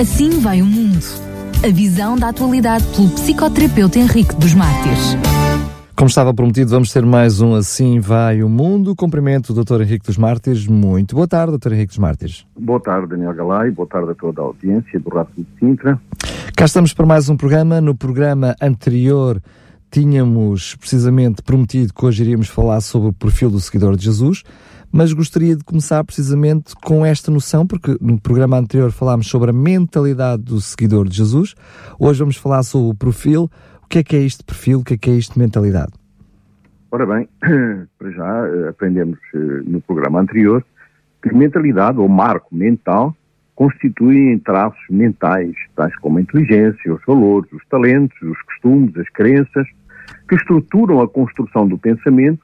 Assim 0.00 0.40
vai 0.40 0.62
o 0.62 0.64
mundo. 0.64 1.04
A 1.62 1.70
visão 1.70 2.16
da 2.16 2.30
atualidade 2.30 2.86
pelo 2.96 3.10
psicoterapeuta 3.10 3.98
Henrique 3.98 4.34
dos 4.34 4.54
Mártires. 4.54 5.14
Como 5.94 6.08
estava 6.08 6.32
prometido, 6.32 6.70
vamos 6.70 6.90
ter 6.90 7.04
mais 7.04 7.42
um 7.42 7.54
Assim 7.54 8.00
Vai 8.00 8.42
o 8.42 8.48
Mundo. 8.48 8.96
Cumprimento 8.96 9.50
o 9.50 9.62
Dr. 9.62 9.82
Henrique 9.82 10.06
dos 10.06 10.16
Mártires. 10.16 10.66
Muito 10.66 11.14
boa 11.14 11.28
tarde, 11.28 11.58
Dr. 11.58 11.74
Henrique 11.74 11.88
dos 11.88 11.98
Mártires. 11.98 12.46
Boa 12.58 12.80
tarde, 12.80 13.08
Daniel 13.08 13.34
Galay. 13.34 13.70
Boa 13.72 13.86
tarde 13.86 14.12
a 14.12 14.14
toda 14.14 14.40
a 14.40 14.44
audiência 14.46 14.98
do 14.98 15.10
Rádio 15.10 15.34
de 15.36 15.46
Sintra. 15.58 16.00
Cá 16.56 16.64
estamos 16.64 16.94
para 16.94 17.04
mais 17.04 17.28
um 17.28 17.36
programa. 17.36 17.78
No 17.82 17.94
programa 17.94 18.56
anterior 18.58 19.38
tínhamos 19.90 20.76
precisamente 20.76 21.42
prometido 21.42 21.92
que 21.92 22.06
hoje 22.06 22.22
iríamos 22.22 22.48
falar 22.48 22.80
sobre 22.80 23.10
o 23.10 23.12
perfil 23.12 23.50
do 23.50 23.60
seguidor 23.60 23.98
de 23.98 24.06
Jesus, 24.06 24.44
mas 24.92 25.12
gostaria 25.12 25.56
de 25.56 25.64
começar 25.64 26.02
precisamente 26.04 26.74
com 26.76 27.04
esta 27.04 27.30
noção, 27.30 27.66
porque 27.66 27.96
no 28.00 28.20
programa 28.20 28.58
anterior 28.58 28.90
falámos 28.90 29.28
sobre 29.28 29.50
a 29.50 29.52
mentalidade 29.52 30.42
do 30.42 30.60
seguidor 30.60 31.08
de 31.08 31.16
Jesus. 31.16 31.54
Hoje 31.98 32.20
vamos 32.20 32.36
falar 32.36 32.62
sobre 32.62 32.90
o 32.90 32.94
perfil 32.94 33.50
que 33.90 33.98
é 33.98 34.04
que 34.04 34.14
é 34.14 34.20
este 34.20 34.44
perfil? 34.44 34.78
O 34.78 34.84
que 34.84 34.94
é 34.94 34.96
que 34.96 35.10
é 35.10 35.14
isto 35.14 35.34
de 35.34 35.40
mentalidade? 35.40 35.92
Ora 36.92 37.04
bem, 37.04 37.28
para 37.98 38.10
já 38.12 38.46
eh, 38.46 38.68
aprendemos 38.68 39.18
eh, 39.34 39.38
no 39.64 39.80
programa 39.80 40.20
anterior 40.20 40.64
que 41.20 41.34
mentalidade 41.34 41.98
ou 41.98 42.08
marco 42.08 42.54
mental 42.54 43.14
constituem 43.56 44.38
traços 44.38 44.80
mentais, 44.88 45.54
tais 45.74 45.94
como 45.98 46.18
a 46.18 46.22
inteligência, 46.22 46.94
os 46.94 47.04
valores, 47.04 47.52
os 47.52 47.62
talentos, 47.66 48.16
os 48.22 48.40
costumes, 48.42 48.96
as 48.96 49.08
crenças, 49.10 49.66
que 50.28 50.36
estruturam 50.36 51.00
a 51.00 51.08
construção 51.08 51.66
do 51.68 51.76
pensamento 51.76 52.42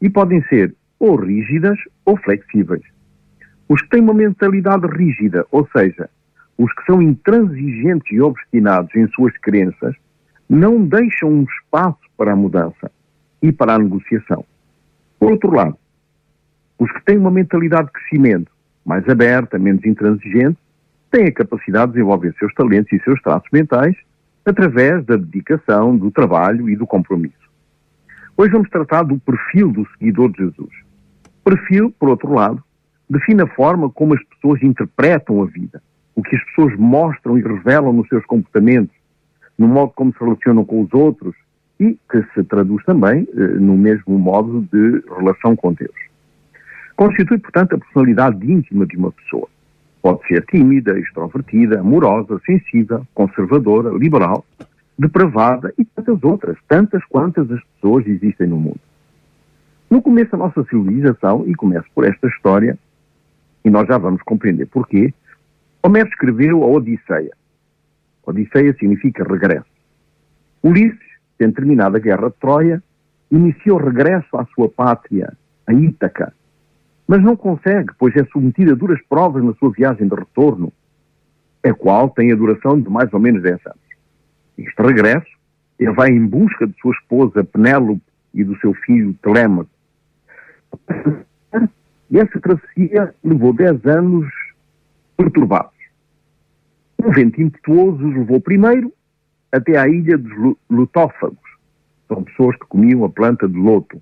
e 0.00 0.08
podem 0.08 0.42
ser 0.44 0.74
ou 0.98 1.16
rígidas 1.16 1.78
ou 2.04 2.16
flexíveis. 2.16 2.82
Os 3.68 3.82
que 3.82 3.88
têm 3.90 4.00
uma 4.00 4.14
mentalidade 4.14 4.86
rígida, 4.86 5.44
ou 5.50 5.68
seja, 5.76 6.08
os 6.56 6.72
que 6.72 6.84
são 6.84 7.02
intransigentes 7.02 8.10
e 8.12 8.20
obstinados 8.20 8.94
em 8.94 9.06
suas 9.08 9.36
crenças, 9.38 9.94
não 10.48 10.84
deixam 10.84 11.30
um 11.30 11.42
espaço 11.42 11.98
para 12.16 12.32
a 12.32 12.36
mudança 12.36 12.90
e 13.42 13.52
para 13.52 13.74
a 13.74 13.78
negociação. 13.78 14.44
Por 15.18 15.32
outro 15.32 15.50
lado, 15.50 15.76
os 16.78 16.90
que 16.92 17.04
têm 17.04 17.18
uma 17.18 17.30
mentalidade 17.30 17.86
de 17.86 17.92
crescimento 17.92 18.50
mais 18.84 19.06
aberta, 19.08 19.58
menos 19.58 19.84
intransigente, 19.84 20.58
têm 21.10 21.26
a 21.26 21.32
capacidade 21.32 21.86
de 21.86 21.92
desenvolver 21.94 22.34
seus 22.38 22.54
talentos 22.54 22.92
e 22.92 23.02
seus 23.02 23.20
traços 23.22 23.48
mentais 23.52 23.96
através 24.44 25.04
da 25.04 25.16
dedicação, 25.16 25.96
do 25.96 26.10
trabalho 26.10 26.70
e 26.70 26.76
do 26.76 26.86
compromisso. 26.86 27.34
Hoje 28.36 28.52
vamos 28.52 28.70
tratar 28.70 29.02
do 29.02 29.18
perfil 29.18 29.72
do 29.72 29.86
seguidor 29.92 30.30
de 30.30 30.44
Jesus. 30.44 30.85
Perfil, 31.46 31.94
por 31.96 32.08
outro 32.08 32.34
lado, 32.34 32.60
define 33.08 33.42
a 33.42 33.46
forma 33.46 33.88
como 33.88 34.14
as 34.14 34.24
pessoas 34.24 34.60
interpretam 34.64 35.40
a 35.40 35.46
vida, 35.46 35.80
o 36.16 36.20
que 36.20 36.34
as 36.34 36.44
pessoas 36.46 36.76
mostram 36.76 37.38
e 37.38 37.40
revelam 37.40 37.92
nos 37.92 38.08
seus 38.08 38.26
comportamentos, 38.26 38.96
no 39.56 39.68
modo 39.68 39.92
como 39.94 40.12
se 40.12 40.18
relacionam 40.18 40.64
com 40.64 40.82
os 40.82 40.92
outros 40.92 41.36
e 41.78 41.96
que 42.10 42.24
se 42.34 42.42
traduz 42.42 42.84
também 42.84 43.28
eh, 43.32 43.46
no 43.60 43.76
mesmo 43.76 44.18
modo 44.18 44.66
de 44.72 45.04
relação 45.08 45.54
com 45.54 45.72
Deus. 45.72 45.94
Constitui, 46.96 47.38
portanto, 47.38 47.76
a 47.76 47.78
personalidade 47.78 48.50
íntima 48.50 48.84
de 48.84 48.96
uma 48.96 49.12
pessoa. 49.12 49.46
Pode 50.02 50.26
ser 50.26 50.44
tímida, 50.46 50.98
extrovertida, 50.98 51.78
amorosa, 51.78 52.40
sensível, 52.44 53.06
conservadora, 53.14 53.90
liberal, 53.90 54.44
depravada 54.98 55.72
e 55.78 55.84
tantas 55.84 56.24
outras, 56.24 56.58
tantas 56.66 57.04
quantas 57.04 57.48
as 57.52 57.62
pessoas 57.62 58.04
existem 58.04 58.48
no 58.48 58.56
mundo. 58.56 58.80
No 59.90 60.02
começo 60.02 60.32
da 60.32 60.38
nossa 60.38 60.64
civilização, 60.64 61.44
e 61.46 61.54
começo 61.54 61.86
por 61.94 62.04
esta 62.04 62.26
história, 62.26 62.78
e 63.64 63.70
nós 63.70 63.86
já 63.86 63.98
vamos 63.98 64.22
compreender 64.22 64.66
porquê, 64.66 65.14
Homero 65.82 66.08
escreveu 66.08 66.64
a 66.64 66.66
Odisseia, 66.66 67.32
Odisseia 68.26 68.74
significa 68.74 69.22
regresso. 69.22 69.70
Ulisses, 70.62 70.98
tendo 71.38 71.54
terminado 71.54 71.96
a 71.96 72.00
guerra 72.00 72.28
de 72.28 72.36
Troia, 72.40 72.82
iniciou 73.30 73.78
o 73.78 73.84
regresso 73.84 74.36
à 74.36 74.44
sua 74.46 74.68
pátria, 74.68 75.32
a 75.66 75.72
Ítaca, 75.72 76.34
mas 77.06 77.22
não 77.22 77.36
consegue, 77.36 77.92
pois 77.96 78.14
é 78.16 78.24
submetido 78.24 78.72
a 78.72 78.74
duras 78.74 79.00
provas 79.08 79.44
na 79.44 79.54
sua 79.54 79.70
viagem 79.70 80.08
de 80.08 80.14
retorno, 80.14 80.72
a 81.62 81.72
qual 81.72 82.10
tem 82.10 82.32
a 82.32 82.36
duração 82.36 82.80
de 82.80 82.88
mais 82.90 83.12
ou 83.12 83.20
menos 83.20 83.42
10 83.42 83.54
anos. 83.66 83.78
Este 84.58 84.82
regresso, 84.82 85.30
ele 85.78 85.92
vai 85.92 86.10
em 86.10 86.26
busca 86.26 86.66
de 86.66 86.74
sua 86.80 86.92
esposa 86.92 87.44
Penélope 87.44 88.02
e 88.34 88.42
do 88.42 88.58
seu 88.58 88.74
filho 88.74 89.14
Telêmaco. 89.22 89.70
E 92.10 92.18
essa 92.18 92.40
travessia 92.40 93.14
levou 93.22 93.52
10 93.52 93.84
anos 93.86 94.28
perturbados. 95.16 95.72
Um 97.02 97.10
vento 97.10 97.40
impetuoso 97.42 98.06
os 98.06 98.14
levou 98.14 98.40
primeiro 98.40 98.92
até 99.50 99.78
à 99.78 99.88
ilha 99.88 100.16
dos 100.16 100.56
lutófagos. 100.70 101.38
São 102.08 102.22
pessoas 102.22 102.56
que 102.56 102.66
comiam 102.66 103.04
a 103.04 103.08
planta 103.08 103.48
de 103.48 103.56
loto. 103.56 104.00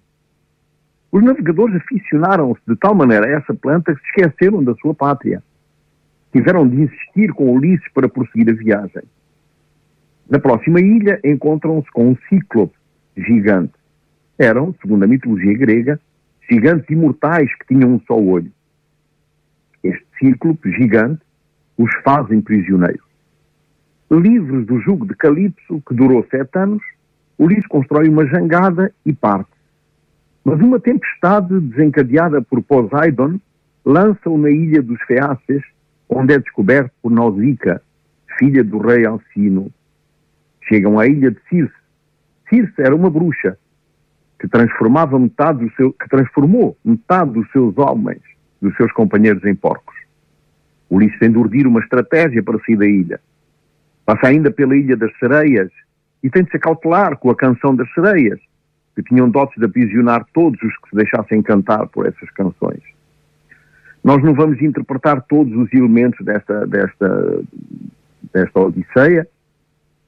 Os 1.11 1.23
navegadores 1.23 1.77
aficionaram-se 1.77 2.61
de 2.67 2.77
tal 2.77 2.95
maneira 2.95 3.27
a 3.27 3.31
essa 3.39 3.55
planta 3.55 3.95
que 3.95 4.01
se 4.01 4.07
esqueceram 4.09 4.63
da 4.63 4.75
sua 4.75 4.95
pátria. 4.95 5.43
Tiveram 6.33 6.69
de 6.69 6.83
insistir 6.83 7.33
com 7.33 7.55
Ulisses 7.55 7.89
para 7.95 8.09
prosseguir 8.09 8.51
a 8.51 8.53
viagem. 8.53 9.03
Na 10.29 10.39
próxima 10.39 10.81
ilha 10.81 11.21
encontram-se 11.25 11.91
com 11.93 12.11
um 12.11 12.17
cíclope 12.29 12.75
gigante. 13.17 13.75
Eram, 14.39 14.75
segundo 14.81 15.05
a 15.05 15.07
mitologia 15.07 15.57
grega, 15.57 16.01
gigantes 16.51 16.89
imortais 16.91 17.53
que 17.57 17.75
tinham 17.75 17.95
um 17.95 18.01
só 18.07 18.19
olho. 18.19 18.51
Este 19.83 20.07
cíclope 20.19 20.71
gigante 20.73 21.23
os 21.77 21.91
fazem 22.03 22.41
prisioneiros. 22.41 23.05
Livres 24.11 24.67
do 24.67 24.79
jugo 24.81 25.07
de 25.07 25.15
Calipso, 25.15 25.83
que 25.87 25.95
durou 25.95 26.27
sete 26.31 26.59
anos, 26.59 26.83
Ulisses 27.39 27.67
constrói 27.67 28.09
uma 28.09 28.27
jangada 28.27 28.93
e 29.05 29.13
parte. 29.13 29.51
Mas 30.45 30.61
uma 30.61 30.79
tempestade 30.79 31.59
desencadeada 31.59 32.41
por 32.41 32.63
Poseidon 32.63 33.41
lança-o 33.85 34.39
na 34.39 34.51
ilha 34.51 34.83
dos 34.83 35.01
Feáces, 35.03 35.63
onde 36.09 36.35
é 36.35 36.39
descoberto 36.39 36.93
por 37.03 37.11
Nausicaa, 37.11 37.81
filha 38.39 38.63
do 38.63 38.79
rei 38.79 39.05
Alcino. 39.05 39.71
Chegam 40.63 40.99
à 40.99 41.07
ilha 41.07 41.31
de 41.31 41.41
Circe. 41.49 41.75
Circe 42.49 42.75
era 42.79 42.95
uma 42.95 43.11
bruxa 43.11 43.59
que 44.45 44.49
transformava 44.49 45.19
metade 45.19 45.65
do 45.65 45.73
seu, 45.75 45.91
que 45.91 46.07
transformou 46.07 46.77
metade 46.85 47.31
dos 47.31 47.51
seus 47.51 47.79
homens, 47.79 48.21
dos 48.61 48.77
seus 48.77 48.93
companheiros 48.93 49.43
em 49.47 49.55
porcos. 49.55 49.97
Ulisses 50.91 51.19
tem 51.19 51.33
de 51.33 51.39
urdir 51.39 51.67
uma 51.67 51.81
estratégia 51.81 52.43
para 52.43 52.59
sair 52.59 52.77
da 52.77 52.87
ilha. 52.87 53.21
Passa 54.05 54.27
ainda 54.27 54.51
pela 54.51 54.77
Ilha 54.77 54.99
das 54.99 55.11
Sereias 55.19 55.71
e 56.23 56.29
tem 56.29 56.45
de 56.45 56.51
se 56.51 56.59
cautelar 56.59 57.17
com 57.17 57.31
a 57.31 57.35
canção 57.35 57.75
das 57.75 57.91
sereias, 57.95 58.39
que 58.95 59.03
tinham 59.03 59.31
dotes 59.31 59.57
de 59.57 59.65
aprisionar 59.65 60.27
todos 60.35 60.61
os 60.63 60.77
que 60.77 60.91
se 60.91 60.97
deixassem 60.97 61.41
cantar 61.41 61.87
por 61.87 62.07
essas 62.07 62.29
canções. 62.33 62.83
Nós 64.05 64.23
não 64.23 64.35
vamos 64.35 64.61
interpretar 64.61 65.23
todos 65.23 65.57
os 65.57 65.73
elementos 65.73 66.23
desta, 66.23 66.67
desta, 66.67 67.43
desta 68.31 68.61
Odisseia 68.61 69.27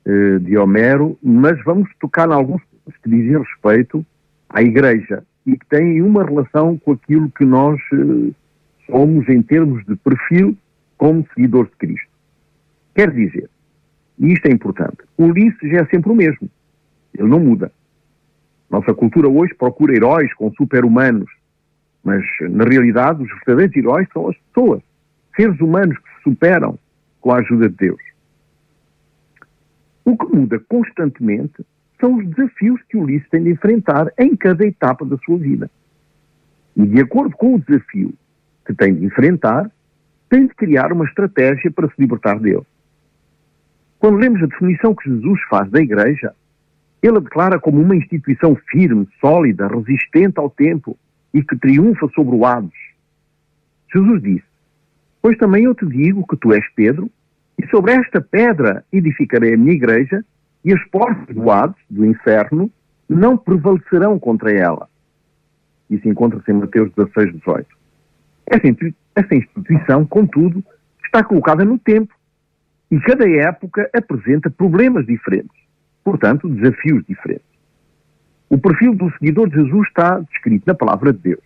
eh, 0.04 0.38
de 0.40 0.58
Homero, 0.58 1.18
mas 1.22 1.58
vamos 1.64 1.88
tocar 1.98 2.28
em 2.28 2.34
alguns 2.34 2.60
que 3.02 3.08
dizem 3.08 3.38
respeito 3.38 4.04
à 4.48 4.62
Igreja 4.62 5.24
e 5.46 5.56
que 5.56 5.66
têm 5.66 6.02
uma 6.02 6.24
relação 6.24 6.76
com 6.78 6.92
aquilo 6.92 7.30
que 7.30 7.44
nós 7.44 7.80
eh, 7.92 8.32
somos 8.90 9.28
em 9.28 9.42
termos 9.42 9.84
de 9.86 9.96
perfil 9.96 10.56
como 10.98 11.26
seguidores 11.34 11.70
de 11.72 11.76
Cristo. 11.76 12.08
Quer 12.94 13.10
dizer, 13.10 13.48
e 14.18 14.32
isto 14.32 14.46
é 14.46 14.50
importante, 14.50 14.98
Ulisses 15.18 15.72
é 15.72 15.84
sempre 15.86 16.10
o 16.10 16.14
mesmo. 16.14 16.48
Ele 17.14 17.28
não 17.28 17.40
muda. 17.40 17.70
Nossa 18.70 18.92
cultura 18.94 19.28
hoje 19.28 19.54
procura 19.54 19.94
heróis 19.94 20.32
com 20.34 20.52
super-humanos, 20.52 21.30
mas 22.02 22.24
na 22.40 22.64
realidade 22.64 23.22
os 23.22 23.28
verdadeiros 23.44 23.76
heróis 23.76 24.08
são 24.12 24.28
as 24.28 24.36
pessoas, 24.36 24.82
seres 25.36 25.60
humanos 25.60 25.96
que 25.98 26.08
se 26.16 26.22
superam 26.22 26.78
com 27.20 27.30
a 27.30 27.38
ajuda 27.38 27.68
de 27.68 27.76
Deus. 27.76 28.00
O 30.04 30.16
que 30.16 30.36
muda 30.36 30.58
constantemente 30.68 31.64
são 32.06 32.18
os 32.18 32.26
desafios 32.28 32.80
que 32.88 32.96
Ulisses 32.96 33.28
tem 33.30 33.42
de 33.42 33.50
enfrentar 33.50 34.12
em 34.16 34.36
cada 34.36 34.64
etapa 34.64 35.04
da 35.04 35.16
sua 35.18 35.36
vida. 35.38 35.68
E 36.76 36.86
de 36.86 37.00
acordo 37.00 37.36
com 37.36 37.56
o 37.56 37.58
desafio 37.58 38.14
que 38.64 38.72
tem 38.72 38.94
de 38.94 39.04
enfrentar, 39.04 39.68
tem 40.28 40.46
de 40.46 40.54
criar 40.54 40.92
uma 40.92 41.04
estratégia 41.04 41.68
para 41.68 41.88
se 41.88 41.94
libertar 41.98 42.38
dele. 42.38 42.62
Quando 43.98 44.18
lemos 44.18 44.40
a 44.40 44.46
definição 44.46 44.94
que 44.94 45.10
Jesus 45.10 45.40
faz 45.50 45.68
da 45.68 45.80
Igreja, 45.80 46.32
ele 47.02 47.16
a 47.16 47.20
declara 47.20 47.58
como 47.58 47.80
uma 47.80 47.96
instituição 47.96 48.54
firme, 48.70 49.08
sólida, 49.20 49.66
resistente 49.66 50.38
ao 50.38 50.48
tempo 50.48 50.96
e 51.34 51.42
que 51.42 51.56
triunfa 51.56 52.08
sobre 52.14 52.36
o 52.36 52.44
Hades. 52.44 52.70
Jesus 53.92 54.22
disse: 54.22 54.46
Pois 55.20 55.36
também 55.38 55.64
eu 55.64 55.74
te 55.74 55.86
digo 55.86 56.26
que 56.26 56.36
tu 56.36 56.52
és 56.52 56.64
Pedro, 56.74 57.10
e 57.58 57.66
sobre 57.68 57.92
esta 57.92 58.20
pedra 58.20 58.84
edificarei 58.92 59.54
a 59.54 59.56
minha 59.56 59.74
igreja, 59.74 60.24
e 60.66 60.72
as 60.72 60.84
portas 60.88 61.32
do 61.32 61.48
Hades, 61.48 61.80
do 61.88 62.04
inferno, 62.04 62.68
não 63.08 63.38
prevalecerão 63.38 64.18
contra 64.18 64.50
ela. 64.50 64.88
Isso 65.88 66.08
encontra-se 66.08 66.50
em 66.50 66.54
Mateus 66.54 66.90
16, 66.96 67.34
18. 67.34 67.68
Essa, 68.48 68.94
essa 69.14 69.34
instituição, 69.36 70.04
contudo, 70.04 70.64
está 71.04 71.22
colocada 71.22 71.64
no 71.64 71.78
tempo 71.78 72.12
E 72.90 73.00
cada 73.00 73.28
época 73.28 73.88
apresenta 73.92 74.50
problemas 74.50 75.06
diferentes, 75.06 75.56
portanto, 76.04 76.48
desafios 76.48 77.04
diferentes. 77.08 77.46
O 78.48 78.58
perfil 78.58 78.94
do 78.94 79.10
seguidor 79.12 79.48
de 79.48 79.56
Jesus 79.56 79.88
está 79.88 80.20
descrito 80.20 80.64
na 80.66 80.74
palavra 80.74 81.12
de 81.12 81.18
Deus. 81.18 81.42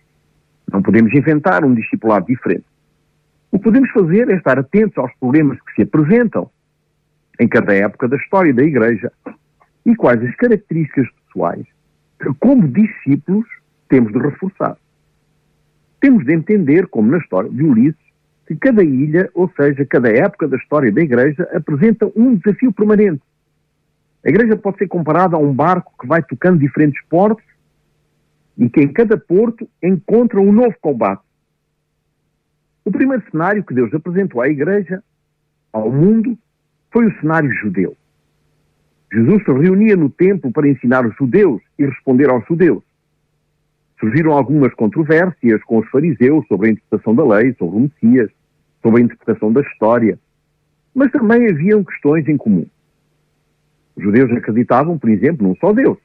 Não 0.71 0.81
podemos 0.83 1.11
inventar 1.13 1.65
um 1.65 1.73
discipulado 1.73 2.27
diferente. 2.27 2.65
O 3.51 3.57
que 3.57 3.63
podemos 3.63 3.89
fazer 3.91 4.29
é 4.29 4.35
estar 4.35 4.57
atentos 4.59 4.97
aos 4.97 5.11
problemas 5.19 5.59
que 5.61 5.73
se 5.73 5.81
apresentam 5.81 6.49
em 7.41 7.47
cada 7.47 7.73
época 7.73 8.07
da 8.07 8.17
história 8.17 8.53
da 8.53 8.63
Igreja 8.63 9.11
e 9.83 9.95
quais 9.95 10.23
as 10.23 10.35
características 10.35 11.07
pessoais 11.25 11.65
que, 12.19 12.31
como 12.35 12.67
discípulos, 12.67 13.47
temos 13.89 14.13
de 14.13 14.19
reforçar. 14.19 14.77
Temos 15.99 16.23
de 16.23 16.35
entender, 16.35 16.85
como 16.85 17.09
na 17.09 17.17
história 17.17 17.49
de 17.49 17.63
Ulisses, 17.63 17.99
que 18.45 18.55
cada 18.55 18.83
ilha, 18.83 19.27
ou 19.33 19.51
seja, 19.55 19.83
cada 19.87 20.09
época 20.09 20.47
da 20.47 20.55
história 20.55 20.91
da 20.91 21.01
Igreja, 21.01 21.49
apresenta 21.51 22.11
um 22.15 22.35
desafio 22.35 22.71
permanente. 22.71 23.23
A 24.23 24.29
Igreja 24.29 24.55
pode 24.55 24.77
ser 24.77 24.87
comparada 24.87 25.35
a 25.35 25.39
um 25.39 25.51
barco 25.51 25.93
que 25.99 26.05
vai 26.05 26.21
tocando 26.21 26.59
diferentes 26.59 27.03
portos 27.09 27.45
e 28.55 28.69
que 28.69 28.81
em 28.81 28.87
cada 28.87 29.17
porto 29.17 29.67
encontra 29.81 30.39
um 30.39 30.51
novo 30.51 30.75
combate. 30.79 31.23
O 32.85 32.91
primeiro 32.91 33.23
cenário 33.31 33.63
que 33.63 33.73
Deus 33.73 33.91
apresentou 33.95 34.41
à 34.41 34.47
Igreja, 34.47 35.03
ao 35.73 35.91
mundo, 35.91 36.37
foi 36.91 37.07
o 37.07 37.19
cenário 37.19 37.51
judeu. 37.51 37.95
Jesus 39.13 39.43
se 39.43 39.51
reunia 39.51 39.95
no 39.95 40.09
templo 40.09 40.51
para 40.51 40.67
ensinar 40.67 41.05
os 41.05 41.15
judeus 41.15 41.61
e 41.77 41.85
responder 41.85 42.29
aos 42.29 42.45
judeus. 42.45 42.83
Surgiram 43.99 44.31
algumas 44.31 44.73
controvérsias 44.73 45.63
com 45.63 45.79
os 45.79 45.89
fariseus 45.89 46.45
sobre 46.47 46.69
a 46.69 46.71
interpretação 46.71 47.13
da 47.13 47.25
lei, 47.25 47.53
sobre 47.53 47.77
o 47.77 47.79
Messias, 47.81 48.31
sobre 48.81 49.01
a 49.01 49.03
interpretação 49.03 49.51
da 49.51 49.61
história, 49.61 50.17
mas 50.93 51.11
também 51.11 51.47
haviam 51.49 51.83
questões 51.83 52.27
em 52.27 52.37
comum. 52.37 52.65
Os 53.95 54.03
judeus 54.03 54.31
acreditavam, 54.31 54.97
por 54.97 55.09
exemplo, 55.09 55.47
num 55.47 55.55
só 55.55 55.73
Deus. 55.73 55.97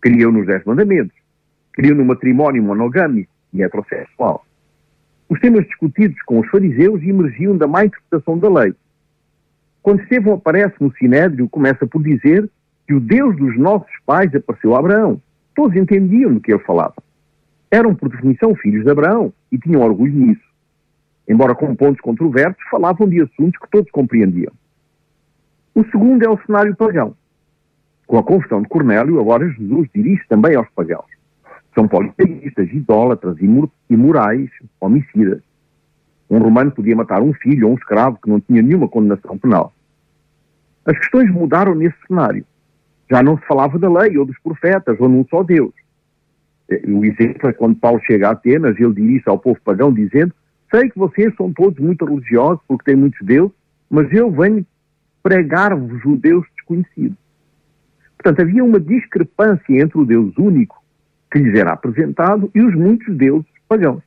Criam 0.00 0.32
nos 0.32 0.46
Dez 0.46 0.64
Mandamentos. 0.64 1.16
Criam 1.72 1.96
no 1.96 2.04
matrimónio 2.04 2.62
monogâmico 2.62 3.32
e 3.52 3.62
heterossexual. 3.62 4.44
Os 5.28 5.40
temas 5.40 5.66
discutidos 5.66 6.20
com 6.22 6.40
os 6.40 6.48
fariseus 6.48 7.02
emergiam 7.02 7.56
da 7.56 7.66
má 7.66 7.84
interpretação 7.84 8.38
da 8.38 8.48
lei. 8.48 8.74
Quando 9.84 10.00
Estevão 10.00 10.32
aparece 10.32 10.74
no 10.80 10.90
Sinédrio, 10.96 11.46
começa 11.46 11.86
por 11.86 12.02
dizer 12.02 12.50
que 12.86 12.94
o 12.94 13.00
Deus 13.00 13.36
dos 13.36 13.54
nossos 13.58 13.92
pais 14.06 14.34
apareceu 14.34 14.74
a 14.74 14.78
Abraão. 14.78 15.20
Todos 15.54 15.76
entendiam 15.76 16.32
do 16.32 16.40
que 16.40 16.52
ele 16.52 16.62
falava. 16.62 16.94
Eram, 17.70 17.94
por 17.94 18.08
definição, 18.08 18.54
filhos 18.54 18.82
de 18.82 18.90
Abraão 18.90 19.30
e 19.52 19.58
tinham 19.58 19.82
orgulho 19.82 20.14
nisso. 20.14 20.40
Embora 21.28 21.54
com 21.54 21.76
pontos 21.76 22.00
controversos, 22.00 22.62
falavam 22.70 23.06
de 23.06 23.20
assuntos 23.20 23.60
que 23.60 23.70
todos 23.70 23.90
compreendiam. 23.90 24.54
O 25.74 25.84
segundo 25.84 26.24
é 26.24 26.30
o 26.30 26.40
cenário 26.46 26.74
pagão. 26.74 27.14
Com 28.06 28.16
a 28.16 28.22
confissão 28.22 28.62
de 28.62 28.68
Cornélio, 28.68 29.20
agora 29.20 29.50
Jesus 29.50 29.86
dirige 29.94 30.26
também 30.30 30.56
aos 30.56 30.68
pagãos. 30.70 31.10
São 31.74 31.86
politeístas, 31.86 32.72
idólatras, 32.72 33.36
imorais, 33.90 34.48
homicidas. 34.80 35.42
Um 36.30 36.38
romano 36.38 36.70
podia 36.70 36.96
matar 36.96 37.22
um 37.22 37.32
filho 37.34 37.66
ou 37.66 37.74
um 37.74 37.76
escravo 37.76 38.18
que 38.22 38.28
não 38.28 38.40
tinha 38.40 38.62
nenhuma 38.62 38.88
condenação 38.88 39.38
penal. 39.38 39.72
As 40.84 40.98
questões 40.98 41.30
mudaram 41.30 41.74
nesse 41.74 41.96
cenário. 42.06 42.44
Já 43.10 43.22
não 43.22 43.38
se 43.38 43.46
falava 43.46 43.78
da 43.78 43.90
lei 43.90 44.16
ou 44.16 44.24
dos 44.24 44.38
profetas 44.38 44.98
ou 44.98 45.08
num 45.08 45.26
só 45.28 45.42
Deus. 45.42 45.72
O 46.88 47.04
exemplo 47.04 47.48
é 47.48 47.52
quando 47.52 47.76
Paulo 47.76 48.00
chega 48.04 48.28
a 48.28 48.32
Atenas, 48.32 48.78
ele 48.78 48.94
dirige 48.94 49.24
ao 49.26 49.38
povo 49.38 49.60
pagão 49.62 49.92
dizendo: 49.92 50.32
Sei 50.70 50.88
que 50.88 50.98
vocês 50.98 51.34
são 51.36 51.52
todos 51.52 51.78
muito 51.78 52.04
religiosos 52.04 52.60
porque 52.66 52.84
têm 52.84 52.96
muitos 52.96 53.20
deuses, 53.26 53.54
mas 53.90 54.10
eu 54.12 54.30
venho 54.30 54.66
pregar-vos 55.22 56.04
o 56.04 56.16
Deus 56.16 56.46
desconhecido. 56.56 57.16
Portanto, 58.16 58.40
havia 58.40 58.64
uma 58.64 58.80
discrepância 58.80 59.80
entre 59.80 59.98
o 59.98 60.04
Deus 60.06 60.36
único 60.38 60.82
que 61.30 61.38
lhes 61.38 61.58
era 61.58 61.72
apresentado 61.72 62.50
e 62.54 62.62
os 62.62 62.74
muitos 62.74 63.14
deuses 63.16 63.50
pagãos. 63.68 64.02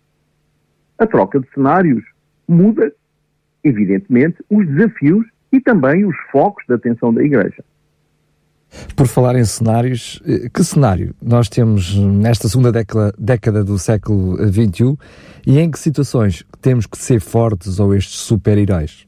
A 0.97 1.05
troca 1.05 1.39
de 1.39 1.47
cenários 1.53 2.03
muda, 2.47 2.91
evidentemente, 3.63 4.43
os 4.49 4.65
desafios 4.67 5.25
e 5.51 5.59
também 5.59 6.05
os 6.05 6.15
focos 6.31 6.63
de 6.67 6.73
atenção 6.73 7.13
da 7.13 7.23
Igreja. 7.23 7.63
Por 8.95 9.07
falar 9.07 9.35
em 9.35 9.45
cenários, 9.45 10.21
eh, 10.25 10.49
que 10.53 10.63
cenário 10.63 11.15
nós 11.21 11.47
temos 11.47 11.95
nesta 11.95 12.49
segunda 12.49 12.71
década, 12.71 13.13
década 13.17 13.63
do 13.63 13.77
século 13.79 14.35
XXI 14.37 14.97
e 15.45 15.59
em 15.59 15.71
que 15.71 15.79
situações 15.79 16.43
temos 16.61 16.85
que 16.85 16.97
ser 16.97 17.21
fortes 17.21 17.79
ou 17.79 17.95
estes 17.95 18.19
super-heróis? 18.19 19.07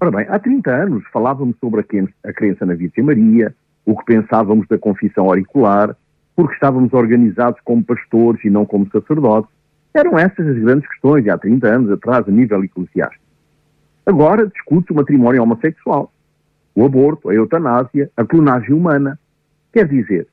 Ora 0.00 0.10
bem, 0.10 0.26
há 0.28 0.38
30 0.38 0.70
anos 0.70 1.04
falávamos 1.12 1.56
sobre 1.60 1.80
a 2.24 2.32
crença 2.32 2.66
na 2.66 2.74
Virgem 2.74 3.04
Maria, 3.04 3.54
o 3.84 3.96
que 3.96 4.04
pensávamos 4.04 4.66
da 4.66 4.78
confissão 4.78 5.26
auricular, 5.26 5.94
porque 6.34 6.54
estávamos 6.54 6.92
organizados 6.92 7.60
como 7.64 7.84
pastores 7.84 8.42
e 8.44 8.50
não 8.50 8.64
como 8.64 8.88
sacerdotes. 8.90 9.50
Eram 9.92 10.18
essas 10.18 10.46
as 10.46 10.58
grandes 10.58 10.88
questões, 10.88 11.26
há 11.28 11.36
30 11.36 11.66
anos 11.66 11.90
atrás, 11.90 12.26
a 12.26 12.30
nível 12.30 12.62
eclesiástico. 12.62 13.24
Agora 14.06 14.46
discute 14.46 14.92
o 14.92 14.96
matrimónio 14.96 15.42
homossexual, 15.42 16.12
o 16.74 16.84
aborto, 16.84 17.28
a 17.28 17.34
eutanásia, 17.34 18.10
a 18.16 18.24
clonagem 18.24 18.72
humana. 18.72 19.18
Quer 19.72 19.88
dizer, 19.88 20.28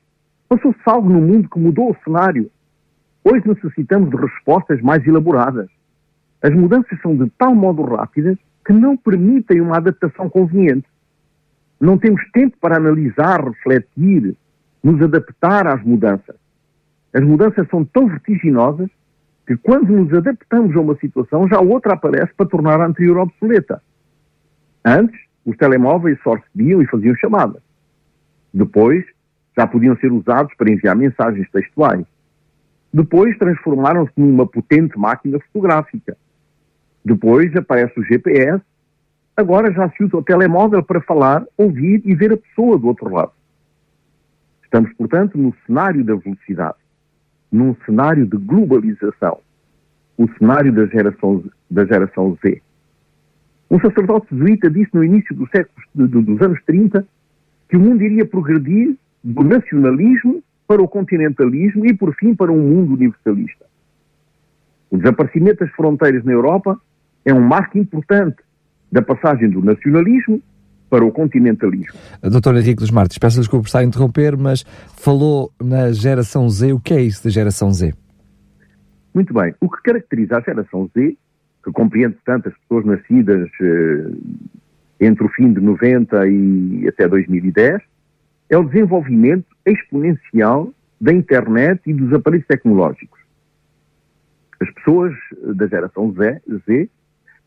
passou-se 0.48 0.80
algo 0.86 1.08
no 1.08 1.20
mundo 1.20 1.48
que 1.48 1.58
mudou 1.58 1.90
o 1.90 1.96
cenário. 2.04 2.50
Hoje 3.24 3.46
necessitamos 3.46 4.10
de 4.10 4.16
respostas 4.16 4.80
mais 4.80 5.06
elaboradas. 5.06 5.68
As 6.40 6.54
mudanças 6.54 7.00
são 7.02 7.16
de 7.16 7.28
tal 7.36 7.54
modo 7.54 7.82
rápidas 7.82 8.38
que 8.64 8.72
não 8.72 8.96
permitem 8.96 9.60
uma 9.60 9.76
adaptação 9.76 10.30
conveniente. 10.30 10.86
Não 11.80 11.98
temos 11.98 12.22
tempo 12.32 12.56
para 12.60 12.76
analisar, 12.76 13.42
refletir, 13.44 14.36
nos 14.82 15.02
adaptar 15.02 15.66
às 15.66 15.82
mudanças. 15.82 16.36
As 17.12 17.22
mudanças 17.22 17.66
são 17.68 17.84
tão 17.84 18.06
vertiginosas 18.06 18.88
que 19.48 19.56
quando 19.56 19.90
nos 19.90 20.12
adaptamos 20.12 20.76
a 20.76 20.80
uma 20.80 20.94
situação, 20.96 21.48
já 21.48 21.58
outra 21.58 21.94
aparece 21.94 22.34
para 22.36 22.44
tornar 22.44 22.82
a 22.82 22.86
anterior 22.86 23.16
obsoleta. 23.16 23.82
Antes, 24.84 25.18
os 25.42 25.56
telemóveis 25.56 26.18
só 26.22 26.34
recebiam 26.34 26.82
e 26.82 26.86
faziam 26.86 27.16
chamadas. 27.16 27.62
Depois, 28.52 29.06
já 29.56 29.66
podiam 29.66 29.96
ser 29.96 30.12
usados 30.12 30.54
para 30.54 30.70
enviar 30.70 30.94
mensagens 30.94 31.50
textuais. 31.50 32.04
Depois, 32.92 33.38
transformaram-se 33.38 34.12
numa 34.18 34.46
potente 34.46 34.98
máquina 34.98 35.40
fotográfica. 35.40 36.14
Depois 37.02 37.56
aparece 37.56 37.98
o 37.98 38.04
GPS. 38.04 38.62
Agora 39.34 39.72
já 39.72 39.88
se 39.92 40.04
usa 40.04 40.18
o 40.18 40.22
telemóvel 40.22 40.82
para 40.82 41.00
falar, 41.00 41.42
ouvir 41.56 42.02
e 42.04 42.14
ver 42.14 42.34
a 42.34 42.36
pessoa 42.36 42.78
do 42.78 42.86
outro 42.86 43.08
lado. 43.08 43.32
Estamos, 44.62 44.92
portanto, 44.92 45.38
no 45.38 45.54
cenário 45.66 46.04
da 46.04 46.16
velocidade, 46.16 46.76
num 47.50 47.74
cenário 47.86 48.26
de 48.26 48.36
globalização, 48.36 49.38
o 50.16 50.28
cenário 50.38 50.72
da 50.72 50.86
geração, 50.86 51.44
da 51.70 51.84
geração 51.84 52.36
Z. 52.44 52.60
Um 53.70 53.78
sacerdote 53.80 54.26
jesuíta 54.30 54.70
disse 54.70 54.94
no 54.94 55.04
início 55.04 55.34
do 55.34 55.46
século, 55.48 55.86
do, 55.94 56.22
dos 56.22 56.40
anos 56.40 56.58
30 56.64 57.06
que 57.68 57.76
o 57.76 57.80
mundo 57.80 58.02
iria 58.02 58.24
progredir 58.24 58.96
do 59.22 59.44
nacionalismo 59.44 60.42
para 60.66 60.82
o 60.82 60.88
continentalismo 60.88 61.86
e, 61.86 61.94
por 61.94 62.14
fim, 62.14 62.34
para 62.34 62.50
um 62.50 62.58
mundo 62.58 62.94
universalista. 62.94 63.66
O 64.90 64.96
desaparecimento 64.96 65.64
das 65.64 65.70
fronteiras 65.72 66.24
na 66.24 66.32
Europa 66.32 66.80
é 67.24 67.32
um 67.32 67.40
marco 67.40 67.78
importante 67.78 68.36
da 68.90 69.02
passagem 69.02 69.50
do 69.50 69.62
nacionalismo 69.62 70.42
para 70.88 71.04
o 71.04 71.12
continentalismo. 71.12 71.94
Doutor 72.22 72.56
Henrique 72.56 72.80
dos 72.80 72.90
Martins, 72.90 73.18
peço 73.18 73.38
desculpa 73.38 73.64
por 73.64 73.68
estar 73.68 73.80
a 73.80 73.84
interromper, 73.84 74.36
mas 74.36 74.64
falou 74.96 75.52
na 75.62 75.92
geração 75.92 76.48
Z. 76.48 76.72
O 76.72 76.80
que 76.80 76.94
é 76.94 77.02
isso 77.02 77.22
da 77.24 77.30
geração 77.30 77.72
Z? 77.72 77.94
Muito 79.14 79.34
bem. 79.34 79.54
O 79.60 79.68
que 79.68 79.82
caracteriza 79.82 80.38
a 80.38 80.40
geração 80.40 80.90
Z, 80.96 81.16
que 81.64 81.72
compreende 81.72 82.16
tantas 82.24 82.54
pessoas 82.58 82.84
nascidas 82.84 83.48
eh, 83.60 84.10
entre 85.00 85.24
o 85.24 85.28
fim 85.28 85.52
de 85.52 85.60
90 85.60 86.28
e 86.28 86.88
até 86.88 87.08
2010, 87.08 87.82
é 88.48 88.56
o 88.56 88.64
desenvolvimento 88.64 89.46
exponencial 89.66 90.72
da 91.00 91.12
internet 91.12 91.80
e 91.86 91.92
dos 91.92 92.12
aparelhos 92.12 92.46
tecnológicos. 92.46 93.18
As 94.60 94.70
pessoas 94.72 95.14
da 95.54 95.66
geração 95.66 96.12
Z, 96.12 96.42
Z 96.66 96.90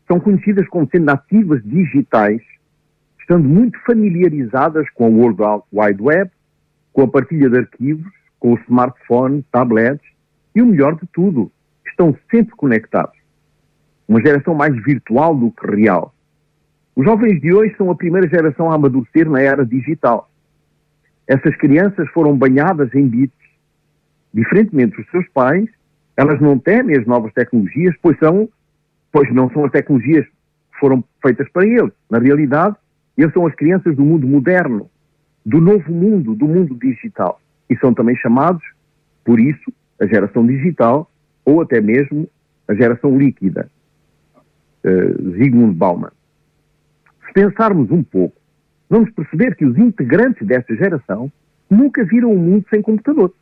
são 0.08 0.18
conhecidas 0.18 0.66
como 0.68 0.88
sendo 0.90 1.04
nativas 1.04 1.62
digitais, 1.64 2.40
estando 3.22 3.48
muito 3.48 3.78
familiarizadas 3.84 4.88
com 4.90 5.08
o 5.08 5.18
World 5.18 5.64
Wide 5.72 6.02
Web, 6.02 6.30
com 6.92 7.02
a 7.02 7.08
partilha 7.08 7.48
de 7.48 7.58
arquivos, 7.58 8.12
com 8.38 8.52
o 8.52 8.58
smartphone, 8.58 9.44
tablets 9.50 10.06
e 10.54 10.60
o 10.60 10.66
melhor 10.66 10.96
de 10.96 11.06
tudo, 11.12 11.50
estão 11.86 12.14
sempre 12.30 12.54
conectados. 12.56 13.16
Uma 14.06 14.20
geração 14.20 14.54
mais 14.54 14.74
virtual 14.82 15.34
do 15.34 15.50
que 15.50 15.66
real. 15.66 16.12
Os 16.94 17.04
jovens 17.04 17.40
de 17.40 17.54
hoje 17.54 17.74
são 17.76 17.90
a 17.90 17.94
primeira 17.94 18.28
geração 18.28 18.70
a 18.70 18.74
amadurecer 18.74 19.30
na 19.30 19.40
era 19.40 19.64
digital. 19.64 20.28
Essas 21.26 21.56
crianças 21.56 22.08
foram 22.10 22.36
banhadas 22.36 22.92
em 22.94 23.08
bits. 23.08 23.38
Diferentemente 24.34 24.96
dos 24.96 25.10
seus 25.10 25.26
pais, 25.28 25.68
elas 26.16 26.40
não 26.40 26.58
temem 26.58 26.98
as 26.98 27.06
novas 27.06 27.32
tecnologias, 27.32 27.94
pois 28.02 28.18
são 28.18 28.48
pois 29.10 29.32
não 29.32 29.50
são 29.50 29.64
as 29.66 29.70
tecnologias 29.70 30.26
foram 30.80 31.04
feitas 31.20 31.48
para 31.50 31.66
eles. 31.66 31.92
Na 32.10 32.18
realidade, 32.18 32.76
eles 33.16 33.32
são 33.32 33.46
as 33.46 33.54
crianças 33.54 33.94
do 33.94 34.04
mundo 34.04 34.26
moderno, 34.26 34.90
do 35.44 35.60
novo 35.60 35.92
mundo, 35.92 36.34
do 36.34 36.46
mundo 36.46 36.74
digital. 36.74 37.40
E 37.68 37.76
são 37.76 37.92
também 37.92 38.16
chamados, 38.16 38.62
por 39.24 39.38
isso, 39.38 39.72
a 40.00 40.06
geração 40.06 40.46
digital 40.46 41.10
ou 41.44 41.60
até 41.60 41.80
mesmo 41.80 42.28
a 42.66 42.74
geração 42.74 43.18
líquida. 43.18 43.70
Uh, 44.84 45.30
Zygmunt 45.32 45.74
Bauman. 45.74 46.10
Se 47.26 47.32
pensarmos 47.32 47.90
um 47.90 48.02
pouco, 48.02 48.36
vamos 48.90 49.10
perceber 49.10 49.54
que 49.56 49.64
os 49.64 49.76
integrantes 49.78 50.46
desta 50.46 50.74
geração 50.74 51.30
nunca 51.70 52.04
viram 52.04 52.30
o 52.30 52.34
um 52.34 52.38
mundo 52.38 52.66
sem 52.68 52.82
computador. 52.82 53.32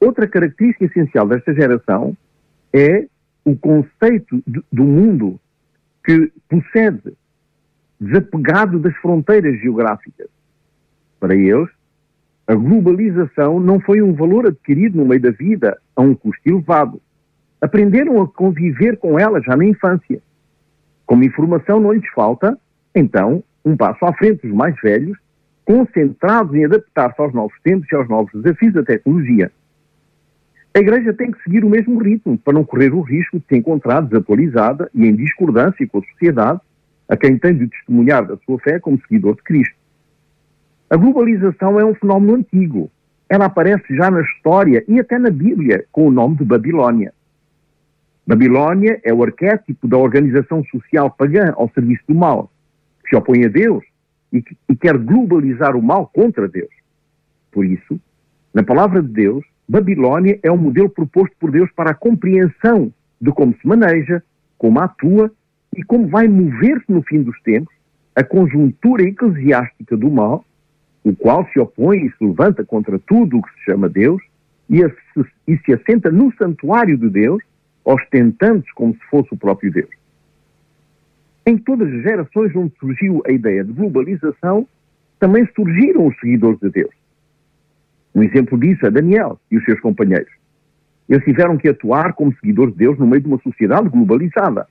Outra 0.00 0.26
característica 0.26 0.86
essencial 0.86 1.28
desta 1.28 1.54
geração 1.54 2.16
é 2.72 3.06
o 3.44 3.56
conceito 3.56 4.42
de, 4.46 4.62
do 4.72 4.84
mundo 4.84 5.38
que 6.04 6.32
procede 6.48 7.14
desapegado 8.00 8.78
das 8.78 8.94
fronteiras 8.96 9.58
geográficas. 9.60 10.28
Para 11.18 11.34
eles, 11.34 11.68
a 12.46 12.54
globalização 12.54 13.58
não 13.58 13.80
foi 13.80 14.00
um 14.00 14.12
valor 14.12 14.46
adquirido 14.46 14.98
no 14.98 15.06
meio 15.06 15.20
da 15.20 15.30
vida 15.30 15.76
a 15.96 16.02
um 16.02 16.14
custo 16.14 16.48
elevado. 16.48 17.00
Aprenderam 17.60 18.22
a 18.22 18.28
conviver 18.28 18.98
com 18.98 19.18
ela 19.18 19.40
já 19.40 19.56
na 19.56 19.64
infância. 19.64 20.22
Como 21.04 21.24
informação 21.24 21.80
não 21.80 21.92
lhes 21.92 22.08
falta, 22.14 22.58
então, 22.94 23.42
um 23.64 23.76
passo 23.76 24.04
à 24.04 24.12
frente 24.12 24.46
dos 24.46 24.56
mais 24.56 24.74
velhos, 24.80 25.18
concentrados 25.64 26.54
em 26.54 26.64
adaptar-se 26.64 27.20
aos 27.20 27.34
novos 27.34 27.58
tempos 27.62 27.90
e 27.90 27.96
aos 27.96 28.08
novos 28.08 28.32
desafios 28.40 28.72
da 28.72 28.84
tecnologia. 28.84 29.50
A 30.72 30.78
Igreja 30.78 31.12
tem 31.12 31.32
que 31.32 31.42
seguir 31.42 31.64
o 31.64 31.70
mesmo 31.70 31.98
ritmo 31.98 32.38
para 32.38 32.52
não 32.52 32.62
correr 32.62 32.92
o 32.92 33.00
risco 33.00 33.38
de 33.38 33.46
se 33.48 33.56
encontrar 33.56 34.02
desatualizada 34.02 34.88
e 34.94 35.06
em 35.06 35.16
discordância 35.16 35.86
com 35.88 35.98
a 35.98 36.02
sociedade, 36.12 36.60
a 37.08 37.16
quem 37.16 37.38
tem 37.38 37.56
de 37.56 37.68
testemunhar 37.68 38.26
da 38.26 38.36
sua 38.38 38.58
fé 38.58 38.78
como 38.78 39.00
seguidor 39.00 39.36
de 39.36 39.42
Cristo. 39.42 39.76
A 40.88 40.96
globalização 40.96 41.78
é 41.80 41.84
um 41.84 41.94
fenómeno 41.94 42.36
antigo. 42.36 42.90
Ela 43.28 43.46
aparece 43.46 43.94
já 43.96 44.10
na 44.10 44.20
história 44.20 44.84
e 44.86 45.00
até 45.00 45.18
na 45.18 45.30
Bíblia 45.30 45.84
com 45.90 46.06
o 46.06 46.10
nome 46.10 46.36
de 46.36 46.44
Babilónia. 46.44 47.12
Babilónia 48.26 49.00
é 49.04 49.12
o 49.12 49.22
arquétipo 49.22 49.86
da 49.86 49.96
organização 49.96 50.64
social 50.64 51.10
pagã 51.10 51.52
ao 51.56 51.70
serviço 51.70 52.02
do 52.08 52.14
mal, 52.14 52.50
que 53.02 53.10
se 53.10 53.16
opõe 53.16 53.44
a 53.44 53.48
Deus 53.48 53.84
e, 54.32 54.42
que, 54.42 54.56
e 54.68 54.76
quer 54.76 54.98
globalizar 54.98 55.76
o 55.76 55.82
mal 55.82 56.08
contra 56.08 56.48
Deus. 56.48 56.70
Por 57.52 57.64
isso, 57.64 58.00
na 58.52 58.62
palavra 58.62 59.02
de 59.02 59.08
Deus, 59.08 59.44
Babilónia 59.68 60.38
é 60.42 60.50
um 60.50 60.56
modelo 60.56 60.88
proposto 60.88 61.34
por 61.38 61.50
Deus 61.50 61.70
para 61.72 61.90
a 61.90 61.94
compreensão 61.94 62.92
de 63.20 63.30
como 63.32 63.54
se 63.60 63.66
maneja, 63.66 64.22
como 64.58 64.80
atua 64.80 65.30
e 65.76 65.82
como 65.82 66.08
vai 66.08 66.26
mover-se 66.26 66.90
no 66.90 67.02
fim 67.02 67.22
dos 67.22 67.40
tempos 67.42 67.74
a 68.14 68.24
conjuntura 68.24 69.02
eclesiástica 69.02 69.96
do 69.96 70.10
mal, 70.10 70.44
o 71.04 71.14
qual 71.14 71.46
se 71.52 71.60
opõe 71.60 72.06
e 72.06 72.10
se 72.10 72.24
levanta 72.24 72.64
contra 72.64 72.98
tudo 72.98 73.38
o 73.38 73.42
que 73.42 73.52
se 73.52 73.64
chama 73.66 73.88
Deus 73.88 74.22
e, 74.70 74.82
a, 74.82 74.90
e 75.46 75.58
se 75.58 75.74
assenta 75.74 76.10
no 76.10 76.32
santuário 76.36 76.96
de 76.96 77.10
Deus, 77.10 77.42
ostentando-se 77.84 78.72
como 78.74 78.94
se 78.94 79.04
fosse 79.10 79.32
o 79.32 79.36
próprio 79.36 79.70
Deus. 79.70 79.90
Em 81.44 81.58
todas 81.58 81.86
as 81.92 82.02
gerações 82.02 82.56
onde 82.56 82.72
surgiu 82.80 83.22
a 83.26 83.30
ideia 83.30 83.62
de 83.62 83.72
globalização, 83.72 84.66
também 85.20 85.46
surgiram 85.54 86.06
os 86.06 86.18
seguidores 86.18 86.58
de 86.58 86.70
Deus. 86.70 86.94
Um 88.14 88.22
exemplo 88.22 88.58
disso 88.58 88.84
é 88.86 88.90
Daniel 88.90 89.38
e 89.50 89.58
os 89.58 89.64
seus 89.64 89.78
companheiros. 89.80 90.32
Eles 91.08 91.24
tiveram 91.24 91.56
que 91.56 91.68
atuar 91.68 92.14
como 92.14 92.34
seguidores 92.40 92.72
de 92.72 92.78
Deus 92.78 92.98
no 92.98 93.06
meio 93.06 93.22
de 93.22 93.28
uma 93.28 93.38
sociedade 93.38 93.88
globalizada. 93.90 94.66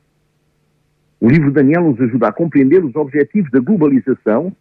O 1.20 1.30
livro 1.30 1.48
de 1.48 1.56
Daniel 1.56 1.84
nos 1.84 2.00
ajuda 2.02 2.28
a 2.28 2.32
compreender 2.32 2.84
os 2.84 2.96
objetivos 2.96 3.50
da 3.52 3.60
globalização, 3.60 4.56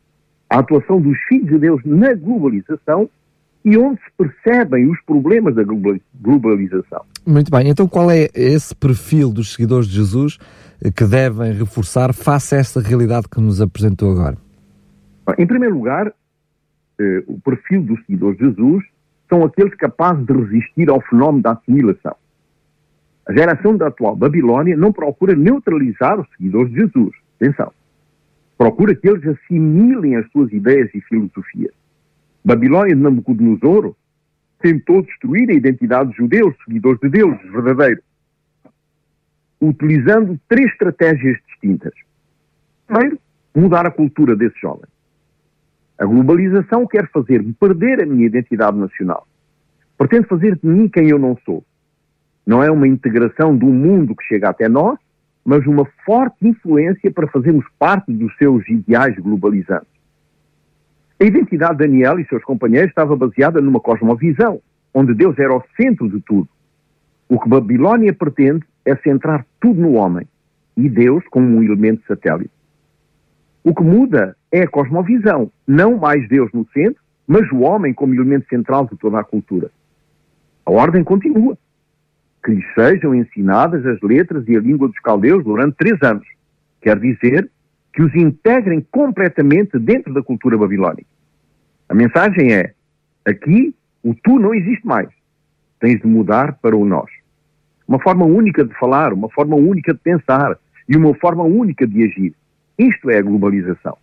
a 0.48 0.58
atuação 0.58 1.00
dos 1.00 1.18
filhos 1.28 1.48
de 1.48 1.58
Deus 1.58 1.80
na 1.84 2.14
globalização 2.14 3.08
e 3.64 3.76
onde 3.78 3.98
se 4.00 4.10
percebem 4.16 4.90
os 4.90 5.00
problemas 5.02 5.54
da 5.54 5.62
globalização. 5.64 7.02
Muito 7.26 7.50
bem, 7.50 7.68
então 7.68 7.88
qual 7.88 8.10
é 8.10 8.28
esse 8.34 8.74
perfil 8.74 9.32
dos 9.32 9.54
seguidores 9.54 9.88
de 9.88 9.94
Jesus 9.94 10.38
que 10.94 11.04
devem 11.04 11.52
reforçar 11.52 12.12
face 12.12 12.54
a 12.54 12.58
esta 12.58 12.80
realidade 12.80 13.26
que 13.28 13.40
nos 13.40 13.60
apresentou 13.60 14.12
agora? 14.12 14.36
Em 15.38 15.46
primeiro 15.46 15.74
lugar, 15.74 16.12
eh, 17.00 17.24
o 17.26 17.40
perfil 17.40 17.82
dos 17.82 17.98
seguidores 18.04 18.38
de 18.38 18.44
Jesus 18.44 18.84
são 19.28 19.42
aqueles 19.42 19.74
capazes 19.76 20.24
de 20.26 20.32
resistir 20.34 20.90
ao 20.90 21.00
fenómeno 21.00 21.42
da 21.42 21.52
assimilação. 21.52 22.14
A 23.26 23.32
geração 23.32 23.76
da 23.76 23.86
atual 23.86 24.14
Babilónia 24.14 24.76
não 24.76 24.92
procura 24.92 25.34
neutralizar 25.34 26.20
os 26.20 26.28
seguidores 26.36 26.70
de 26.72 26.80
Jesus. 26.80 27.14
Atenção. 27.40 27.72
Procura 28.56 28.94
que 28.94 29.08
eles 29.08 29.26
assimilem 29.26 30.16
as 30.16 30.30
suas 30.30 30.52
ideias 30.52 30.90
e 30.94 31.00
filosofias. 31.00 31.72
Babilónia 32.44 32.94
de 32.94 33.00
Nabucodonosor 33.00 33.94
tentou 34.60 35.02
destruir 35.02 35.50
a 35.50 35.54
identidade 35.54 36.08
dos 36.08 36.16
judeus, 36.16 36.54
seguidores 36.64 37.00
de 37.00 37.08
Deus 37.08 37.36
verdadeiros, 37.50 38.04
utilizando 39.60 40.38
três 40.48 40.70
estratégias 40.72 41.38
distintas. 41.48 41.92
Primeiro, 42.86 43.18
mudar 43.54 43.86
a 43.86 43.90
cultura 43.90 44.36
desses 44.36 44.58
jovens. 44.60 44.88
A 45.98 46.04
globalização 46.04 46.86
quer 46.86 47.08
fazer-me 47.10 47.52
perder 47.54 48.02
a 48.02 48.06
minha 48.06 48.26
identidade 48.26 48.76
nacional. 48.76 49.26
Pretende 49.96 50.26
fazer 50.26 50.58
de 50.58 50.66
mim 50.66 50.88
quem 50.88 51.08
eu 51.08 51.18
não 51.18 51.38
sou. 51.44 51.64
Não 52.46 52.62
é 52.62 52.70
uma 52.70 52.86
integração 52.86 53.56
do 53.56 53.66
mundo 53.66 54.14
que 54.14 54.24
chega 54.24 54.50
até 54.50 54.68
nós, 54.68 54.98
mas 55.44 55.66
uma 55.66 55.84
forte 56.04 56.46
influência 56.46 57.10
para 57.10 57.28
fazermos 57.28 57.64
parte 57.78 58.12
dos 58.12 58.34
seus 58.36 58.66
ideais 58.68 59.16
globalizantes. 59.18 59.88
A 61.20 61.24
identidade 61.24 61.78
de 61.78 61.86
Daniel 61.86 62.18
e 62.18 62.26
seus 62.26 62.42
companheiros 62.42 62.90
estava 62.90 63.14
baseada 63.16 63.60
numa 63.60 63.80
cosmovisão, 63.80 64.60
onde 64.92 65.14
Deus 65.14 65.38
era 65.38 65.54
o 65.54 65.62
centro 65.76 66.08
de 66.08 66.20
tudo. 66.20 66.48
O 67.28 67.38
que 67.38 67.48
Babilónia 67.48 68.12
pretende 68.12 68.64
é 68.84 68.96
centrar 68.96 69.46
tudo 69.60 69.80
no 69.80 69.94
homem 69.94 70.26
e 70.76 70.88
Deus 70.88 71.24
como 71.30 71.46
um 71.46 71.62
elemento 71.62 72.02
satélite. 72.06 72.50
O 73.62 73.74
que 73.74 73.82
muda 73.82 74.36
é 74.52 74.62
a 74.62 74.68
cosmovisão, 74.68 75.50
não 75.66 75.96
mais 75.96 76.28
Deus 76.28 76.50
no 76.52 76.66
centro, 76.72 77.02
mas 77.26 77.50
o 77.50 77.60
homem 77.60 77.94
como 77.94 78.14
elemento 78.14 78.46
central 78.48 78.86
de 78.86 78.96
toda 78.96 79.18
a 79.18 79.24
cultura. 79.24 79.70
A 80.66 80.70
ordem 80.70 81.02
continua. 81.02 81.56
Que 82.44 82.52
lhes 82.52 82.64
sejam 82.74 83.14
ensinadas 83.14 83.86
as 83.86 84.00
letras 84.02 84.44
e 84.46 84.56
a 84.56 84.60
língua 84.60 84.88
dos 84.88 84.98
caldeus 84.98 85.42
durante 85.42 85.76
três 85.76 86.00
anos. 86.02 86.26
Quer 86.82 86.98
dizer 86.98 87.50
que 87.92 88.02
os 88.02 88.14
integrem 88.14 88.86
completamente 88.90 89.78
dentro 89.78 90.12
da 90.12 90.22
cultura 90.22 90.58
babilónica. 90.58 91.08
A 91.88 91.94
mensagem 91.94 92.52
é: 92.52 92.74
aqui 93.24 93.74
o 94.02 94.14
tu 94.14 94.38
não 94.38 94.54
existe 94.54 94.86
mais. 94.86 95.08
Tens 95.80 96.00
de 96.00 96.06
mudar 96.06 96.58
para 96.60 96.76
o 96.76 96.84
nós. 96.84 97.10
Uma 97.88 97.98
forma 98.00 98.24
única 98.24 98.64
de 98.64 98.74
falar, 98.74 99.12
uma 99.12 99.30
forma 99.30 99.56
única 99.56 99.94
de 99.94 100.00
pensar 100.00 100.58
e 100.88 100.96
uma 100.96 101.14
forma 101.14 101.44
única 101.44 101.86
de 101.86 102.04
agir. 102.04 102.34
Isto 102.78 103.10
é 103.10 103.18
a 103.18 103.22
globalização. 103.22 103.96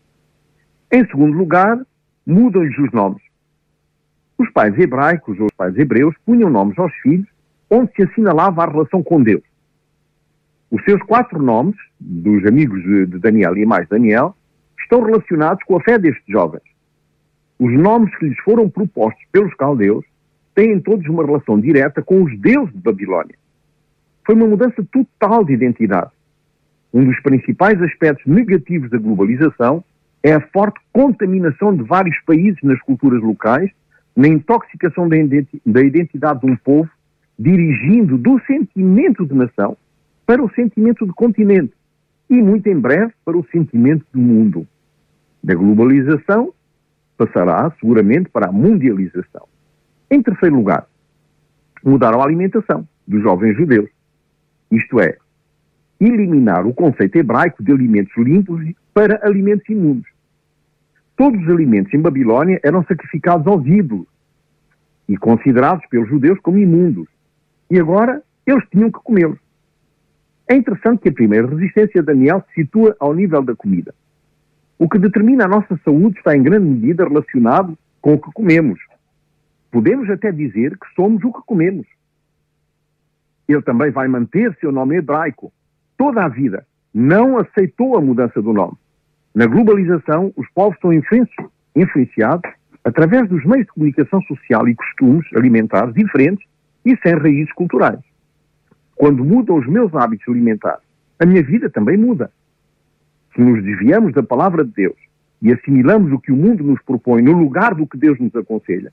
Em 0.92 1.06
segundo 1.06 1.38
lugar, 1.38 1.80
mudam-lhes 2.26 2.78
os 2.78 2.92
nomes. 2.92 3.22
Os 4.38 4.50
pais 4.52 4.78
hebraicos 4.78 5.40
ou 5.40 5.46
os 5.46 5.54
pais 5.56 5.78
hebreus 5.78 6.16
punham 6.26 6.50
nomes 6.50 6.78
aos 6.80 6.94
filhos 6.96 7.28
onde 7.72 7.90
se 7.96 8.04
assinalava 8.04 8.64
a 8.64 8.70
relação 8.70 9.02
com 9.02 9.24
Deus. 9.24 9.42
Os 10.70 10.84
seus 10.84 11.02
quatro 11.04 11.42
nomes, 11.42 11.76
dos 12.00 12.46
amigos 12.46 12.84
de 12.84 13.06
Daniel 13.18 13.58
e 13.58 13.66
mais 13.66 13.88
Daniel, 13.88 14.36
estão 14.80 15.02
relacionados 15.02 15.64
com 15.64 15.78
a 15.78 15.82
fé 15.82 15.98
destes 15.98 16.26
jovens. 16.28 16.64
Os 17.58 17.72
nomes 17.74 18.14
que 18.18 18.28
lhes 18.28 18.40
foram 18.40 18.70
propostos 18.70 19.24
pelos 19.32 19.54
caldeus 19.54 20.04
têm 20.54 20.80
todos 20.82 21.08
uma 21.08 21.26
relação 21.26 21.60
direta 21.60 22.02
com 22.02 22.24
os 22.24 22.38
deuses 22.40 22.74
de 22.74 22.80
Babilónia. 22.80 23.36
Foi 24.26 24.36
uma 24.36 24.48
mudança 24.48 24.86
total 24.92 25.46
de 25.46 25.54
identidade. 25.54 26.12
Um 26.94 27.06
dos 27.06 27.20
principais 27.22 27.82
aspectos 27.82 28.26
negativos 28.26 28.90
da 28.90 28.98
globalização 28.98 29.84
é 30.22 30.34
a 30.34 30.42
forte 30.42 30.80
contaminação 30.92 31.76
de 31.76 31.84
vários 31.84 32.20
países 32.26 32.60
nas 32.64 32.80
culturas 32.82 33.22
locais, 33.22 33.72
na 34.16 34.28
intoxicação 34.28 35.08
da 35.08 35.82
identidade 35.82 36.42
de 36.42 36.52
um 36.52 36.56
povo, 36.58 36.90
dirigindo 37.42 38.20
do 38.20 38.40
sentimento 38.46 39.26
de 39.26 39.34
nação 39.34 39.76
para 40.28 40.44
o 40.44 40.54
sentimento 40.54 41.08
de 41.08 41.14
continente 41.14 41.74
e, 42.30 42.36
muito 42.36 42.68
em 42.68 42.80
breve, 42.80 43.12
para 43.26 43.36
o 43.36 43.44
sentimento 43.52 44.06
do 44.14 44.20
mundo. 44.20 44.68
Da 45.44 45.56
globalização 45.56 46.54
passará 47.18 47.74
seguramente 47.80 48.30
para 48.30 48.50
a 48.50 48.52
mundialização. 48.52 49.48
Em 50.12 50.22
terceiro 50.22 50.56
lugar, 50.56 50.86
mudaram 51.84 52.22
a 52.22 52.26
alimentação 52.26 52.88
dos 53.08 53.24
jovens 53.24 53.58
judeus. 53.58 53.90
Isto 54.70 55.00
é, 55.00 55.18
eliminar 56.00 56.68
o 56.68 56.76
conceito 56.76 57.16
hebraico 57.16 57.64
de 57.64 57.72
alimentos 57.72 58.16
limpos 58.18 58.64
para 58.94 59.20
alimentos 59.26 59.68
imundos. 59.68 60.08
Todos 61.18 61.42
os 61.42 61.50
alimentos 61.50 61.92
em 61.92 62.00
Babilónia 62.00 62.60
eram 62.64 62.84
sacrificados 62.84 63.48
aos 63.48 63.66
ídolos 63.66 64.06
e 65.10 65.18
considerados 65.18 65.84
pelos 65.88 66.08
judeus 66.08 66.40
como 66.40 66.60
imundos. 66.60 67.08
E 67.72 67.80
agora 67.80 68.22
eles 68.46 68.66
tinham 68.70 68.92
que 68.92 69.00
comê-los. 69.00 69.40
É 70.46 70.56
interessante 70.56 71.04
que 71.04 71.10
a 71.10 71.14
primeira 71.14 71.48
resistência 71.48 72.02
de 72.02 72.06
Daniel 72.06 72.44
se 72.50 72.64
situa 72.64 72.94
ao 73.00 73.14
nível 73.14 73.42
da 73.42 73.56
comida. 73.56 73.96
O 74.78 74.90
que 74.90 75.00
determina 75.00 75.46
a 75.46 75.48
nossa 75.48 75.80
saúde 75.86 76.18
está 76.18 76.36
em 76.36 76.44
grande 76.44 76.68
medida 76.68 77.08
relacionado 77.08 77.78
com 78.02 78.16
o 78.16 78.20
que 78.20 78.30
comemos. 78.34 78.78
Podemos 79.72 80.10
até 80.10 80.34
dizer 80.34 80.78
que 80.78 80.94
somos 80.94 81.24
o 81.24 81.32
que 81.32 81.40
comemos. 81.46 81.88
Ele 83.48 83.62
também 83.62 83.90
vai 83.90 84.10
manter 84.10 84.54
seu 84.60 84.74
nome 84.74 84.98
hebraico. 84.98 85.54
Toda 85.98 86.26
a 86.26 86.28
vida 86.28 86.68
não 86.94 87.38
aceitou 87.38 87.98
a 87.98 88.02
mudança 88.02 88.42
do 88.42 88.52
nome. 88.52 88.76
Na 89.34 89.46
globalização, 89.46 90.34
os 90.36 90.50
povos 90.50 90.78
são 90.82 90.92
influenciados 90.94 92.52
através 92.84 93.30
dos 93.30 93.46
meios 93.46 93.66
de 93.66 93.72
comunicação 93.72 94.22
social 94.24 94.68
e 94.68 94.76
costumes 94.76 95.26
alimentares 95.34 95.94
diferentes 95.94 96.51
e 96.86 96.98
sem 96.98 97.16
raízes 97.16 97.52
culturais. 97.54 98.00
Quando 98.96 99.24
mudam 99.24 99.58
os 99.58 99.68
meus 99.68 99.94
hábitos 99.96 100.28
alimentares, 100.28 100.84
a 101.20 101.26
minha 101.26 101.44
vida 101.44 101.70
também 101.70 101.98
muda. 101.98 102.32
Se 103.34 103.42
nos 103.42 103.64
desviamos 103.64 104.14
da 104.14 104.24
palavra 104.24 104.64
de 104.64 104.72
Deus 104.72 104.98
e 105.42 105.52
assimilamos 105.52 106.12
o 106.12 106.20
que 106.20 106.32
o 106.32 106.36
mundo 106.36 106.64
nos 106.64 106.82
propõe 106.82 107.22
no 107.22 107.34
lugar 107.34 107.74
do 107.74 107.88
que 107.88 107.98
Deus 107.98 108.20
nos 108.20 108.36
aconselha, 108.36 108.92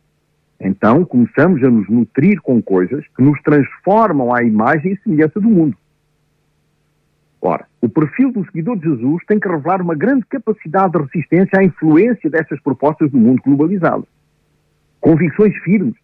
então 0.60 1.04
começamos 1.04 1.62
a 1.62 1.70
nos 1.70 1.88
nutrir 1.88 2.40
com 2.40 2.60
coisas 2.60 3.04
que 3.16 3.22
nos 3.22 3.40
transformam 3.42 4.34
à 4.34 4.42
imagem 4.42 4.92
e 4.92 4.98
semelhança 4.98 5.40
do 5.40 5.48
mundo. 5.48 5.76
Ora, 7.40 7.66
o 7.80 7.88
perfil 7.88 8.32
do 8.32 8.44
seguidor 8.46 8.76
de 8.76 8.88
Jesus 8.88 9.22
tem 9.26 9.38
que 9.38 9.48
revelar 9.48 9.80
uma 9.80 9.94
grande 9.94 10.26
capacidade 10.26 10.92
de 10.92 10.98
resistência 10.98 11.60
à 11.60 11.64
influência 11.64 12.28
destas 12.28 12.60
propostas 12.60 13.10
do 13.10 13.18
mundo 13.18 13.40
globalizado. 13.42 14.06
Convicções 15.00 15.56
firmes 15.58 15.94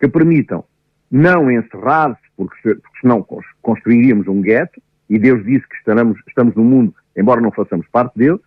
que 0.00 0.08
permitam 0.08 0.64
não 1.12 1.50
encerrar-se, 1.50 2.22
porque, 2.34 2.74
porque 2.74 3.00
senão 3.02 3.24
construiríamos 3.60 4.26
um 4.26 4.40
gueto, 4.40 4.80
e 5.10 5.18
Deus 5.18 5.44
disse 5.44 5.68
que 5.68 5.76
estaremos, 5.76 6.18
estamos 6.26 6.54
no 6.54 6.64
mundo, 6.64 6.94
embora 7.14 7.38
não 7.38 7.52
façamos 7.52 7.86
parte 7.88 8.16
dele, 8.18 8.40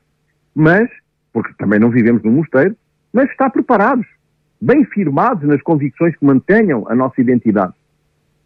mas, 0.56 0.90
porque 1.32 1.54
também 1.60 1.80
não 1.80 1.92
vivemos 1.92 2.24
num 2.24 2.32
mosteiro, 2.32 2.76
mas 3.14 3.30
estar 3.30 3.52
preparados, 3.52 4.08
bem 4.60 4.84
firmados 4.84 5.48
nas 5.48 5.62
convicções 5.62 6.16
que 6.16 6.26
mantenham 6.26 6.90
a 6.90 6.96
nossa 6.96 7.22
identidade, 7.22 7.74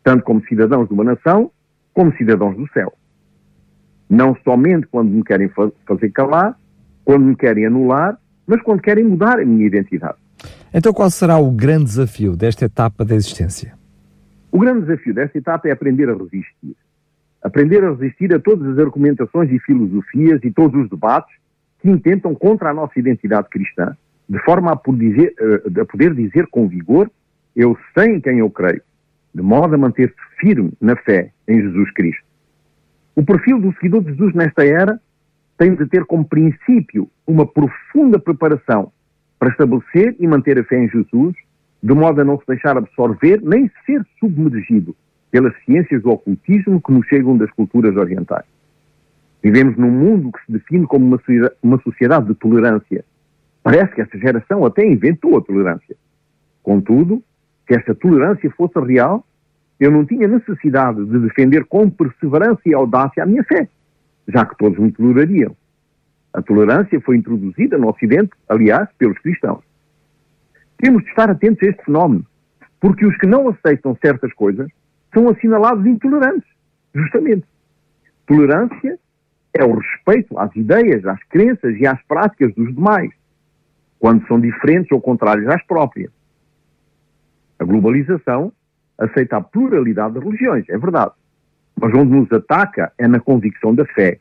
tanto 0.04 0.26
como 0.26 0.46
cidadãos 0.48 0.90
de 0.90 0.94
uma 0.94 1.06
nação, 1.06 1.50
como 1.94 2.14
cidadãos 2.18 2.58
do 2.58 2.68
céu. 2.74 2.92
Não 4.10 4.36
somente 4.44 4.86
quando 4.88 5.10
me 5.12 5.24
querem 5.24 5.50
fazer 5.88 6.10
calar, 6.10 6.60
quando 7.06 7.24
me 7.24 7.36
querem 7.38 7.68
anular, 7.68 8.20
mas 8.46 8.62
quando 8.64 8.82
querem 8.82 9.06
mudar 9.06 9.40
a 9.40 9.46
minha 9.46 9.66
identidade. 9.66 10.18
Então, 10.74 10.92
qual 10.92 11.10
será 11.10 11.38
o 11.38 11.52
grande 11.52 11.86
desafio 11.86 12.36
desta 12.36 12.66
etapa 12.66 13.06
da 13.06 13.16
existência? 13.16 13.79
O 14.51 14.60
grande 14.60 14.82
desafio 14.82 15.13
desta 15.13 15.38
etapa 15.38 15.68
é 15.68 15.72
aprender 15.72 16.10
a 16.10 16.13
resistir. 16.13 16.75
Aprender 17.41 17.84
a 17.84 17.91
resistir 17.91 18.34
a 18.34 18.39
todas 18.39 18.68
as 18.74 18.79
argumentações 18.79 19.51
e 19.51 19.60
filosofias 19.60 20.44
e 20.44 20.51
todos 20.51 20.84
os 20.84 20.89
debates 20.89 21.34
que 21.82 21.89
intentam 21.89 22.36
contra 22.36 22.70
a 22.70 22.74
nossa 22.74 23.00
identidade 23.00 23.48
cristã, 23.50 23.96
de 24.27 24.39
forma 24.39 24.72
a, 24.72 24.91
dizer, 24.91 25.34
eh, 25.39 25.82
a 25.82 25.86
poder 25.86 26.13
dizer 26.13 26.48
com 26.48 26.68
vigor: 26.68 27.10
Eu 27.56 27.77
sei 27.98 28.15
em 28.15 28.22
quem 28.22 28.39
eu 28.39 28.50
creio, 28.50 28.82
de 29.34 29.41
modo 29.41 29.75
a 29.75 29.77
manter-se 29.77 30.15
firme 30.39 30.74
na 30.82 30.96
fé 30.96 31.32
em 31.48 31.62
Jesus 31.62 31.91
Cristo. 31.94 32.24
O 33.15 33.24
perfil 33.24 33.60
do 33.60 33.74
seguidor 33.74 34.01
de 34.03 34.12
Jesus 34.12 34.34
nesta 34.34 34.65
era 34.65 35.00
tem 35.58 35.75
de 35.75 35.86
ter 35.86 36.06
como 36.06 36.25
princípio 36.25 37.10
uma 37.27 37.46
profunda 37.46 38.18
preparação 38.18 38.91
para 39.38 39.50
estabelecer 39.50 40.15
e 40.20 40.27
manter 40.27 40.60
a 40.60 40.63
fé 40.63 40.84
em 40.84 40.89
Jesus, 40.89 41.36
de 41.82 41.94
modo 41.94 42.22
a 42.22 42.26
não 42.26 42.38
se 42.38 42.46
deixar 42.48 42.78
absorver 42.78 43.42
nem 43.42 43.72
ser 43.86 44.06
submergido 44.20 44.96
pelas 45.32 45.54
ciências 45.64 46.02
do 46.02 46.10
ocultismo 46.10 46.82
que 46.82 46.92
nos 46.92 47.08
chegam 47.08 47.38
das 47.38 47.52
culturas 47.52 47.96
orientais. 47.96 48.46
Vivemos 49.42 49.78
num 49.78 49.92
mundo 49.92 50.32
que 50.32 50.46
se 50.46 50.52
define 50.52 50.86
como 50.86 51.18
uma, 51.64 51.82
sociedade 51.82 52.28
de 52.28 52.36
tolerância. 52.36 53.06
Parece 53.64 53.94
que 53.94 54.02
esta 54.02 54.18
geração 54.18 54.66
até 54.66 54.86
inventou 54.86 55.38
a 55.38 55.42
tolerância. 55.42 55.96
Contudo, 56.62 57.24
se 57.68 57.76
esta 57.78 57.96
tolerância 57.96 58.52
fosse 58.52 58.78
real, 58.80 59.26
eu 59.80 59.92
não 59.92 60.06
tinha 60.06 60.28
necessidade 60.28 61.06
de 61.06 61.20
defender 61.20 61.63
com 61.65 61.89
perseverança 61.89 62.62
e 62.65 62.74
audácia 62.74 63.24
a 63.24 63.26
minha 63.26 63.44
fé, 63.44 63.70
já 64.28 64.46
que 64.46 64.58
todos 64.58 64.78
me 64.78 64.92
tolerariam. 64.92 65.56
A 66.34 66.42
tolerância 66.42 67.00
foi 67.00 67.15
introduzida 67.15 67.78
no 67.78 67.89
Ocidente, 67.89 68.32
aliás, 68.50 68.89
pelos 68.98 69.18
cristãos. 69.20 69.68
Temos 70.80 71.04
de 71.04 71.10
estar 71.10 71.30
atentos 71.30 71.62
a 71.63 71.72
este 71.72 71.84
fenómeno, 71.84 72.26
porque 72.80 73.06
os 73.06 73.15
que 73.18 73.28
não 73.28 73.50
aceitam 73.50 73.98
certas 74.02 74.34
coisas 74.34 74.70
são 75.13 75.28
assinalados 75.28 75.86
intolerantes, 75.86 76.50
justamente. 76.96 77.46
Tolerância 78.26 78.98
é 79.54 79.63
o 79.63 79.78
respeito 79.78 80.39
às 80.39 80.56
ideias, 80.56 81.06
às 81.06 81.22
crenças 81.26 81.76
e 81.76 81.86
às 81.86 82.02
práticas 82.04 82.54
dos 82.56 82.74
demais, 82.74 83.12
quando 84.00 84.26
são 84.28 84.39
diferentes 84.39 84.92
ou 84.92 85.02
contrárias 85.02 85.48
às 85.50 85.62
próprias. 85.63 86.12
A 87.60 87.65
globalização 87.65 88.54
aceita 88.98 89.38
a 89.38 89.42
pluralidade 89.42 90.13
de 90.13 90.20
religiões, 90.20 90.65
é 90.70 90.78
verdade. 90.78 91.12
Mas 91.76 91.94
onde 91.94 92.13
nos 92.13 92.32
ataca 92.32 92.94
é 92.98 93.08
na 93.08 93.20
convicção 93.20 93.76
da 93.76 93.86
fé 93.86 94.20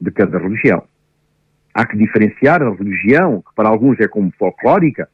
de 0.00 0.10
cada 0.10 0.38
religião. 0.38 0.82
Há 1.72 1.86
que 1.86 1.96
diferenciar 1.96 2.62
a 2.62 2.70
religião, 2.70 3.42
que 3.42 3.54
para 3.54 3.68
alguns 3.68 4.00
é 4.00 4.08
como 4.08 4.32
folclórica, 4.36 5.08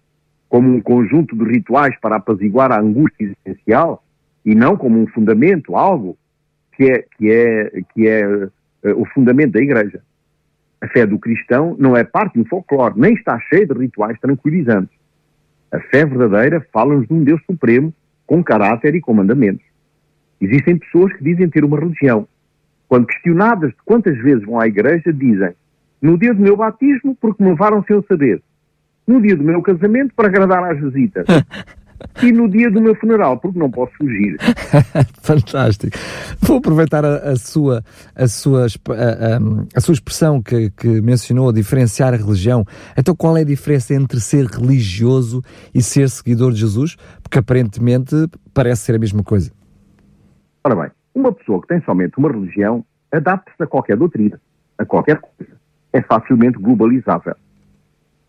como 0.49 0.75
um 0.75 0.81
conjunto 0.81 1.37
de 1.37 1.45
rituais 1.45 1.95
para 2.01 2.17
apaziguar 2.17 2.71
a 2.73 2.81
angústia 2.81 3.25
existencial, 3.25 4.03
e 4.45 4.55
não 4.55 4.77
como 4.77 4.99
um 5.01 5.07
fundamento, 5.09 5.77
algo 5.77 6.17
que 6.73 6.85
é, 6.85 7.05
que 7.17 7.31
é, 7.31 7.83
que 7.93 8.07
é 8.07 8.27
uh, 8.27 8.51
o 8.97 9.05
fundamento 9.07 9.53
da 9.53 9.61
Igreja. 9.61 10.01
A 10.81 10.87
fé 10.89 11.07
do 11.07 11.19
cristão 11.19 11.75
não 11.79 11.97
é 11.97 12.05
parte 12.05 12.39
um 12.39 12.45
folclore, 12.45 12.95
nem 12.97 13.15
está 13.15 13.41
cheia 13.41 13.67
de 13.67 13.75
rituais 13.75 14.19
tranquilizantes. 14.21 14.97
A 15.73 15.81
fé 15.81 16.05
verdadeira 16.05 16.65
fala-nos 16.73 17.09
de 17.09 17.15
um 17.15 17.25
Deus 17.25 17.43
supremo 17.45 17.93
com 18.27 18.43
caráter 18.43 18.95
e 18.95 19.01
com 19.01 19.15
mandamentos. 19.15 19.65
Existem 20.41 20.79
pessoas 20.79 21.13
que 21.15 21.25
dizem 21.25 21.49
ter 21.49 21.65
uma 21.65 21.79
religião. 21.79 22.29
Quando 22.89 23.07
questionadas 23.07 23.71
de 23.71 23.77
quantas 23.85 24.17
vezes 24.19 24.45
vão 24.45 24.61
à 24.61 24.67
igreja, 24.67 25.13
dizem: 25.13 25.51
No 26.01 26.19
dia 26.19 26.33
do 26.33 26.43
meu 26.43 26.57
batismo, 26.57 27.17
porque 27.21 27.43
me 27.43 27.51
levaram 27.51 27.83
sem 27.85 28.01
saber. 28.03 28.41
No 29.07 29.21
dia 29.21 29.37
do 29.37 29.45
meu 29.45 29.63
casamento, 29.63 30.13
para 30.15 30.29
agradar 30.29 30.65
às 30.65 30.81
visitas. 30.81 31.27
e 32.23 32.33
no 32.33 32.49
dia 32.49 32.71
do 32.71 32.81
meu 32.81 32.95
funeral, 32.95 33.39
porque 33.39 33.59
não 33.59 33.71
posso 33.71 33.93
fugir. 33.97 34.37
Fantástico. 35.23 35.97
Vou 36.41 36.59
aproveitar 36.59 37.05
a, 37.05 37.31
a 37.31 37.37
sua, 37.37 37.83
a, 38.15 38.27
sua, 38.27 38.67
a, 38.67 39.77
a, 39.77 39.81
sua 39.81 39.95
expressão 39.95 40.43
que, 40.43 40.71
que 40.71 41.01
mencionou, 41.01 41.53
diferenciar 41.53 42.15
a 42.15 42.17
religião. 42.17 42.65
Então, 42.97 43.15
qual 43.15 43.37
é 43.37 43.41
a 43.41 43.45
diferença 43.45 43.95
entre 43.95 44.21
ser 44.21 44.47
religioso 44.47 45.43
e 45.75 45.83
ser 45.83 46.09
seguidor 46.09 46.53
de 46.53 46.61
Jesus? 46.61 46.97
Porque 47.23 47.39
aparentemente 47.39 48.15
parece 48.53 48.83
ser 48.83 48.97
a 48.97 48.99
mesma 48.99 49.23
coisa. 49.23 49.51
Ora 50.65 50.75
bem, 50.75 50.91
uma 51.15 51.33
pessoa 51.33 51.61
que 51.63 51.69
tem 51.69 51.81
somente 51.83 52.19
uma 52.19 52.31
religião 52.31 52.85
adapta-se 53.13 53.63
a 53.63 53.67
qualquer 53.67 53.97
doutrina, 53.97 54.41
a 54.79 54.85
qualquer 54.85 55.21
coisa. 55.21 55.53
É 55.93 56.03
facilmente 56.03 56.59
globalizável. 56.59 57.35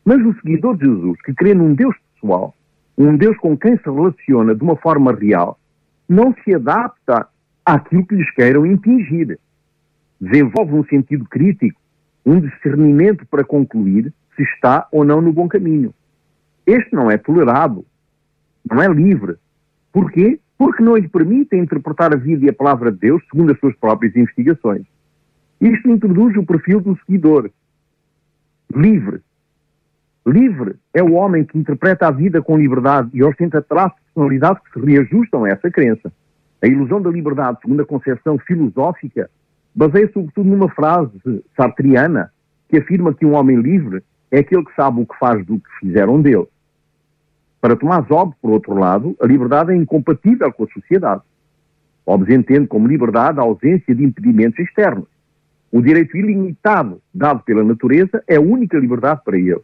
Mas 0.08 0.26
o 0.26 0.34
seguidor 0.36 0.78
de 0.78 0.86
Jesus, 0.86 1.22
que 1.22 1.34
crê 1.34 1.54
num 1.54 1.74
Deus 1.74 1.94
pessoal, 2.14 2.56
um 2.98 3.18
Deus 3.18 3.36
com 3.40 3.58
quem 3.58 3.76
se 3.76 3.84
relaciona 3.84 4.56
de 4.56 4.64
uma 4.64 4.78
forma 4.78 5.12
real, 5.12 5.60
não 6.08 6.34
se 6.46 6.56
adapta 6.56 7.28
àquilo 7.66 8.08
que 8.08 8.16
lhes 8.16 8.32
queiram 8.32 8.66
impingir. 8.66 9.38
Desenvolve 10.22 10.76
um 10.76 10.86
sentido 10.86 11.26
crítico, 11.26 11.78
um 12.26 12.40
discernimento 12.40 13.26
para 13.26 13.44
concluir 13.44 14.14
se 14.38 14.44
está 14.44 14.88
ou 14.94 15.04
não 15.04 15.20
no 15.20 15.34
bom 15.34 15.46
caminho. 15.50 15.94
Este 16.66 16.96
não 16.96 17.12
é 17.12 17.18
tolerado, 17.18 17.86
não 18.64 18.82
é 18.82 18.88
livre. 18.88 19.36
Porquê? 19.92 20.40
Porque 20.58 20.82
não 20.82 20.96
lhe 20.96 21.10
permite 21.10 21.58
interpretar 21.58 22.14
a 22.14 22.18
vida 22.18 22.46
e 22.46 22.50
a 22.50 22.54
palavra 22.54 22.94
de 22.94 23.00
Deus 23.00 23.22
segundo 23.30 23.52
as 23.52 23.60
suas 23.60 23.76
próprias 23.76 24.16
investigações. 24.16 24.86
Isto 25.60 25.90
introduz 25.90 26.38
o 26.38 26.46
perfil 26.46 26.80
do 26.80 26.98
seguidor. 27.00 27.52
Livre, 28.74 29.20
Livre 30.28 30.76
é 30.94 31.02
o 31.02 31.14
homem 31.14 31.46
que 31.46 31.58
interpreta 31.58 32.06
a 32.06 32.12
vida 32.12 32.42
com 32.42 32.58
liberdade 32.58 33.10
e 33.14 33.24
ostenta 33.24 33.62
traços 33.62 33.96
de 33.96 34.04
personalidade 34.14 34.60
que 34.60 34.78
se 34.78 34.86
reajustam 34.86 35.46
a 35.46 35.50
essa 35.50 35.72
crença. 35.72 36.12
A 36.62 36.68
ilusão 36.68 37.02
da 37.02 37.10
liberdade, 37.10 37.60
segundo 37.62 37.82
a 37.82 37.86
concepção 37.86 38.38
filosófica, 38.38 39.30
baseia-se 39.74 40.12
sobretudo 40.12 40.50
numa 40.50 40.68
frase 40.68 41.14
sartriana 41.56 42.30
que 42.68 42.76
afirma 42.76 43.14
que 43.14 43.26
um 43.26 43.36
homem 43.36 43.56
livre 43.56 44.04
é 44.30 44.40
aquele 44.40 44.66
que 44.66 44.76
sabe 44.76 45.00
o 45.00 45.06
que 45.06 45.18
faz 45.18 45.46
do 45.46 45.60
que 45.60 45.70
fizeram 45.80 46.22
dele. 46.22 46.48
Para 47.62 47.78
Tomás 47.78 48.06
Hobbes, 48.10 48.36
por 48.42 48.52
outro 48.52 48.74
lado, 48.74 49.16
a 49.22 49.26
liberdade 49.26 49.72
é 49.72 49.78
incompatível 49.78 50.52
com 50.52 50.66
a 50.66 50.68
sociedade. 50.68 51.22
Hobbes 52.06 52.36
entende 52.36 52.68
como 52.68 52.86
liberdade 52.86 53.40
a 53.40 53.44
ausência 53.44 53.96
de 53.96 54.04
impedimentos 54.04 54.60
externos. 54.60 55.08
O 55.72 55.82
direito 55.82 56.18
ilimitado 56.18 57.02
dado 57.14 57.44
pela 57.44 57.64
natureza 57.64 58.22
é 58.28 58.36
a 58.36 58.42
única 58.42 58.78
liberdade 58.78 59.22
para 59.24 59.38
ele. 59.38 59.62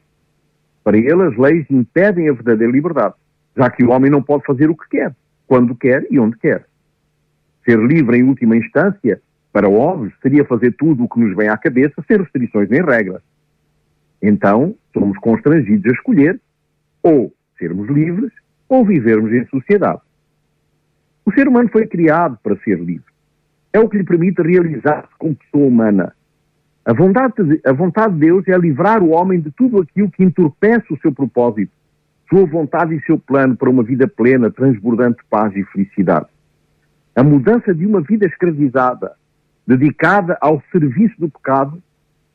Para 0.83 0.97
ele, 0.97 1.23
as 1.23 1.37
leis 1.37 1.65
impedem 1.69 2.29
a 2.29 2.33
verdadeira 2.33 2.71
liberdade, 2.71 3.15
já 3.55 3.69
que 3.69 3.83
o 3.83 3.91
homem 3.91 4.11
não 4.11 4.21
pode 4.21 4.43
fazer 4.45 4.69
o 4.69 4.75
que 4.75 4.89
quer, 4.89 5.15
quando 5.47 5.75
quer 5.75 6.05
e 6.09 6.19
onde 6.19 6.37
quer. 6.37 6.65
Ser 7.63 7.79
livre, 7.79 8.17
em 8.17 8.23
última 8.23 8.57
instância, 8.57 9.21
para 9.51 9.69
homens, 9.69 10.13
seria 10.21 10.43
fazer 10.43 10.71
tudo 10.73 11.03
o 11.03 11.09
que 11.09 11.19
nos 11.19 11.35
vem 11.35 11.47
à 11.47 11.57
cabeça 11.57 12.03
sem 12.07 12.17
restrições 12.17 12.69
nem 12.69 12.83
regras. 12.83 13.21
Então, 14.21 14.75
somos 14.91 15.17
constrangidos 15.19 15.85
a 15.85 15.95
escolher 15.95 16.39
ou 17.01 17.33
sermos 17.57 17.87
livres 17.89 18.31
ou 18.67 18.85
vivermos 18.85 19.31
em 19.31 19.45
sociedade. 19.47 20.01
O 21.25 21.31
ser 21.31 21.47
humano 21.47 21.69
foi 21.69 21.87
criado 21.87 22.37
para 22.41 22.57
ser 22.57 22.79
livre. 22.79 23.13
É 23.71 23.79
o 23.79 23.87
que 23.87 23.97
lhe 23.97 24.03
permite 24.03 24.41
realizar-se 24.41 25.09
como 25.17 25.35
pessoa 25.35 25.67
humana. 25.67 26.15
A 26.85 26.93
vontade, 26.93 27.33
de, 27.43 27.61
a 27.65 27.71
vontade 27.71 28.13
de 28.13 28.19
Deus 28.19 28.47
é 28.47 28.57
livrar 28.57 29.01
o 29.01 29.11
homem 29.11 29.39
de 29.39 29.49
tudo 29.51 29.81
aquilo 29.81 30.11
que 30.11 30.23
entorpece 30.23 30.91
o 30.91 30.99
seu 30.99 31.13
propósito, 31.13 31.71
sua 32.29 32.45
vontade 32.45 32.95
e 32.95 33.05
seu 33.05 33.17
plano 33.17 33.55
para 33.55 33.69
uma 33.69 33.83
vida 33.83 34.07
plena, 34.07 34.51
transbordante 34.51 35.19
de 35.19 35.29
paz 35.29 35.55
e 35.55 35.63
felicidade. 35.65 36.27
A 37.15 37.23
mudança 37.23 37.73
de 37.73 37.85
uma 37.85 38.01
vida 38.01 38.25
escravizada, 38.25 39.13
dedicada 39.65 40.37
ao 40.41 40.61
serviço 40.71 41.15
do 41.19 41.29
pecado, 41.29 41.81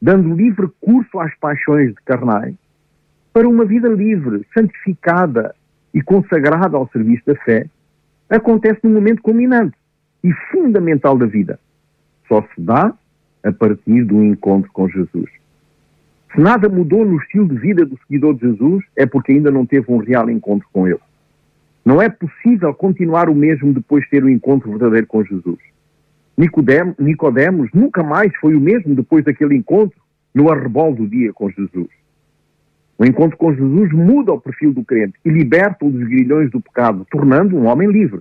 dando 0.00 0.34
livre 0.34 0.68
curso 0.80 1.18
às 1.18 1.34
paixões 1.38 1.88
de 1.88 2.02
carnais, 2.04 2.54
para 3.32 3.48
uma 3.48 3.64
vida 3.64 3.88
livre, 3.88 4.46
santificada 4.54 5.54
e 5.92 6.00
consagrada 6.00 6.76
ao 6.76 6.88
serviço 6.88 7.24
da 7.26 7.34
fé, 7.36 7.68
acontece 8.30 8.80
num 8.82 8.94
momento 8.94 9.22
culminante 9.22 9.76
e 10.24 10.32
fundamental 10.50 11.18
da 11.18 11.26
vida. 11.26 11.58
Só 12.26 12.42
se 12.54 12.60
dá 12.60 12.94
a 13.48 13.52
partir 13.52 14.04
do 14.04 14.22
encontro 14.22 14.70
com 14.72 14.88
Jesus. 14.88 15.30
Se 16.34 16.40
nada 16.40 16.68
mudou 16.68 17.04
no 17.04 17.16
estilo 17.18 17.48
de 17.48 17.56
vida 17.56 17.86
do 17.86 17.98
seguidor 18.06 18.34
de 18.34 18.40
Jesus, 18.40 18.84
é 18.96 19.06
porque 19.06 19.32
ainda 19.32 19.50
não 19.50 19.64
teve 19.64 19.90
um 19.90 19.98
real 19.98 20.28
encontro 20.28 20.68
com 20.72 20.86
Ele. 20.86 21.00
Não 21.84 22.02
é 22.02 22.08
possível 22.08 22.74
continuar 22.74 23.30
o 23.30 23.34
mesmo 23.34 23.72
depois 23.72 24.04
de 24.04 24.10
ter 24.10 24.22
o 24.22 24.26
um 24.26 24.30
encontro 24.30 24.70
verdadeiro 24.70 25.06
com 25.06 25.24
Jesus. 25.24 25.58
Nicodemo, 26.36 26.94
Nicodemos 26.98 27.70
nunca 27.72 28.02
mais 28.02 28.30
foi 28.36 28.54
o 28.54 28.60
mesmo 28.60 28.94
depois 28.94 29.24
daquele 29.24 29.56
encontro 29.56 29.98
no 30.34 30.52
arrebol 30.52 30.94
do 30.94 31.08
dia 31.08 31.32
com 31.32 31.50
Jesus. 31.50 31.88
O 32.98 33.04
encontro 33.04 33.38
com 33.38 33.54
Jesus 33.54 33.92
muda 33.92 34.32
o 34.32 34.40
perfil 34.40 34.72
do 34.72 34.84
crente 34.84 35.14
e 35.24 35.30
liberta-o 35.30 35.90
dos 35.90 36.06
grilhões 36.06 36.50
do 36.50 36.60
pecado, 36.60 37.06
tornando 37.10 37.56
um 37.56 37.66
homem 37.66 37.88
livre. 37.90 38.20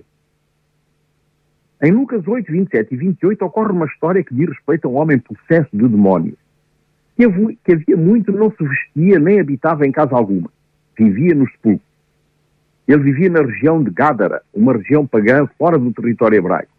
Em 1.80 1.92
Lucas 1.92 2.26
8, 2.26 2.50
27 2.50 2.92
e 2.92 2.96
28 2.96 3.44
ocorre 3.44 3.72
uma 3.72 3.86
história 3.86 4.24
que 4.24 4.34
diz 4.34 4.48
respeito 4.48 4.88
a 4.88 4.90
um 4.90 4.96
homem 4.96 5.18
possesso 5.18 5.68
de 5.72 5.86
demónios, 5.86 6.36
que 7.16 7.24
havia, 7.72 7.96
muito 7.96 8.32
não 8.32 8.50
se 8.50 8.64
vestia 8.64 9.18
nem 9.20 9.38
habitava 9.38 9.86
em 9.86 9.92
casa 9.92 10.16
alguma, 10.16 10.50
vivia 10.96 11.34
nos 11.34 11.50
sepulcros. 11.52 11.86
Ele 12.88 13.02
vivia 13.02 13.28
na 13.28 13.42
região 13.42 13.82
de 13.82 13.90
Gádara, 13.90 14.42
uma 14.52 14.72
região 14.72 15.06
pagã 15.06 15.46
fora 15.58 15.78
do 15.78 15.92
território 15.92 16.38
hebraico. 16.38 16.72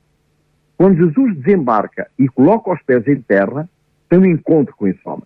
Quando 0.76 0.98
Jesus 0.98 1.38
desembarca 1.38 2.08
e 2.18 2.28
coloca 2.28 2.72
os 2.72 2.82
pés 2.82 3.08
em 3.08 3.22
terra, 3.22 3.70
tem 4.10 4.20
um 4.20 4.26
encontro 4.26 4.76
com 4.76 4.88
esse 4.88 5.00
homem. 5.06 5.24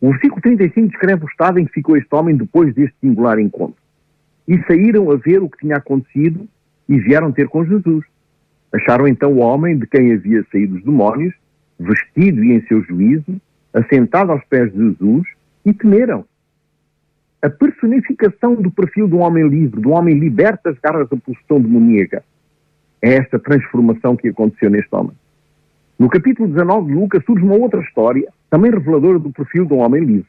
O 0.00 0.12
versículo 0.12 0.40
35 0.40 0.88
descreve 0.88 1.24
o 1.24 1.28
estado 1.28 1.58
em 1.58 1.66
que 1.66 1.72
ficou 1.72 1.96
este 1.96 2.14
homem 2.14 2.36
depois 2.36 2.74
deste 2.74 2.94
singular 3.00 3.38
encontro. 3.38 3.82
E 4.48 4.58
saíram 4.64 5.10
a 5.10 5.16
ver 5.16 5.42
o 5.42 5.50
que 5.50 5.58
tinha 5.58 5.76
acontecido 5.76 6.48
e 6.88 6.98
vieram 6.98 7.32
ter 7.32 7.48
com 7.48 7.64
Jesus. 7.64 8.04
Acharam 8.72 9.08
então 9.08 9.32
o 9.32 9.38
homem 9.38 9.76
de 9.76 9.86
quem 9.86 10.12
havia 10.12 10.44
saído 10.50 10.76
os 10.76 10.84
demónios, 10.84 11.34
vestido 11.78 12.44
e 12.44 12.52
em 12.52 12.66
seu 12.66 12.82
juízo, 12.82 13.40
assentado 13.72 14.32
aos 14.32 14.44
pés 14.44 14.72
de 14.72 14.78
Jesus, 14.78 15.26
e 15.64 15.72
temeram. 15.72 16.24
A 17.42 17.48
personificação 17.48 18.54
do 18.54 18.70
perfil 18.70 19.08
de 19.08 19.14
um 19.14 19.20
homem 19.20 19.48
livre, 19.48 19.86
um 19.86 19.92
homem 19.92 20.18
liberto 20.18 20.64
das 20.64 20.78
garras 20.78 21.08
da 21.08 21.16
possessão 21.16 21.60
demoníaca, 21.60 22.22
é 23.02 23.14
esta 23.14 23.38
transformação 23.38 24.14
que 24.14 24.28
aconteceu 24.28 24.68
neste 24.70 24.94
homem. 24.94 25.12
No 25.98 26.08
capítulo 26.08 26.48
19 26.48 26.88
de 26.88 26.94
Lucas 26.94 27.24
surge 27.24 27.44
uma 27.44 27.56
outra 27.56 27.80
história, 27.80 28.28
também 28.50 28.70
reveladora 28.70 29.18
do 29.18 29.32
perfil 29.32 29.64
de 29.64 29.72
um 29.72 29.78
homem 29.78 30.04
livre. 30.04 30.28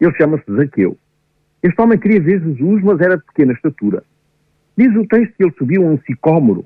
Ele 0.00 0.14
chama-se 0.14 0.44
Zaqueu. 0.54 0.96
Este 1.62 1.80
homem 1.80 1.98
queria 1.98 2.20
ver 2.20 2.40
Jesus, 2.40 2.82
mas 2.82 3.00
era 3.00 3.16
de 3.16 3.24
pequena 3.24 3.52
estatura. 3.52 4.02
Diz 4.76 4.94
o 4.96 5.06
texto 5.06 5.34
que 5.36 5.44
ele 5.44 5.54
subiu 5.56 5.86
a 5.86 5.90
um 5.90 5.98
sicômoro 6.00 6.64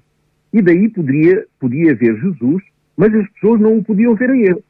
e 0.56 0.62
daí 0.62 0.88
poderia, 0.88 1.44
podia 1.60 1.94
ver 1.94 2.18
Jesus, 2.18 2.62
mas 2.96 3.14
as 3.14 3.28
pessoas 3.32 3.60
não 3.60 3.76
o 3.76 3.84
podiam 3.84 4.14
ver 4.14 4.30
a 4.30 4.36
ele. 4.38 4.64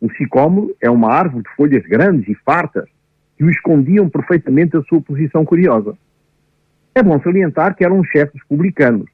O 0.00 0.10
sicômoro 0.12 0.74
é 0.80 0.88
uma 0.88 1.12
árvore 1.12 1.44
de 1.44 1.54
folhas 1.54 1.84
grandes 1.84 2.26
e 2.26 2.34
fartas 2.34 2.88
que 3.36 3.44
o 3.44 3.50
escondiam 3.50 4.08
perfeitamente 4.08 4.74
a 4.74 4.82
sua 4.84 5.02
posição 5.02 5.44
curiosa. 5.44 5.94
É 6.94 7.02
bom 7.02 7.20
salientar 7.20 7.76
que 7.76 7.84
era 7.84 7.92
um 7.92 8.02
chefe 8.04 8.38
dos 8.38 8.44
publicanos. 8.44 9.06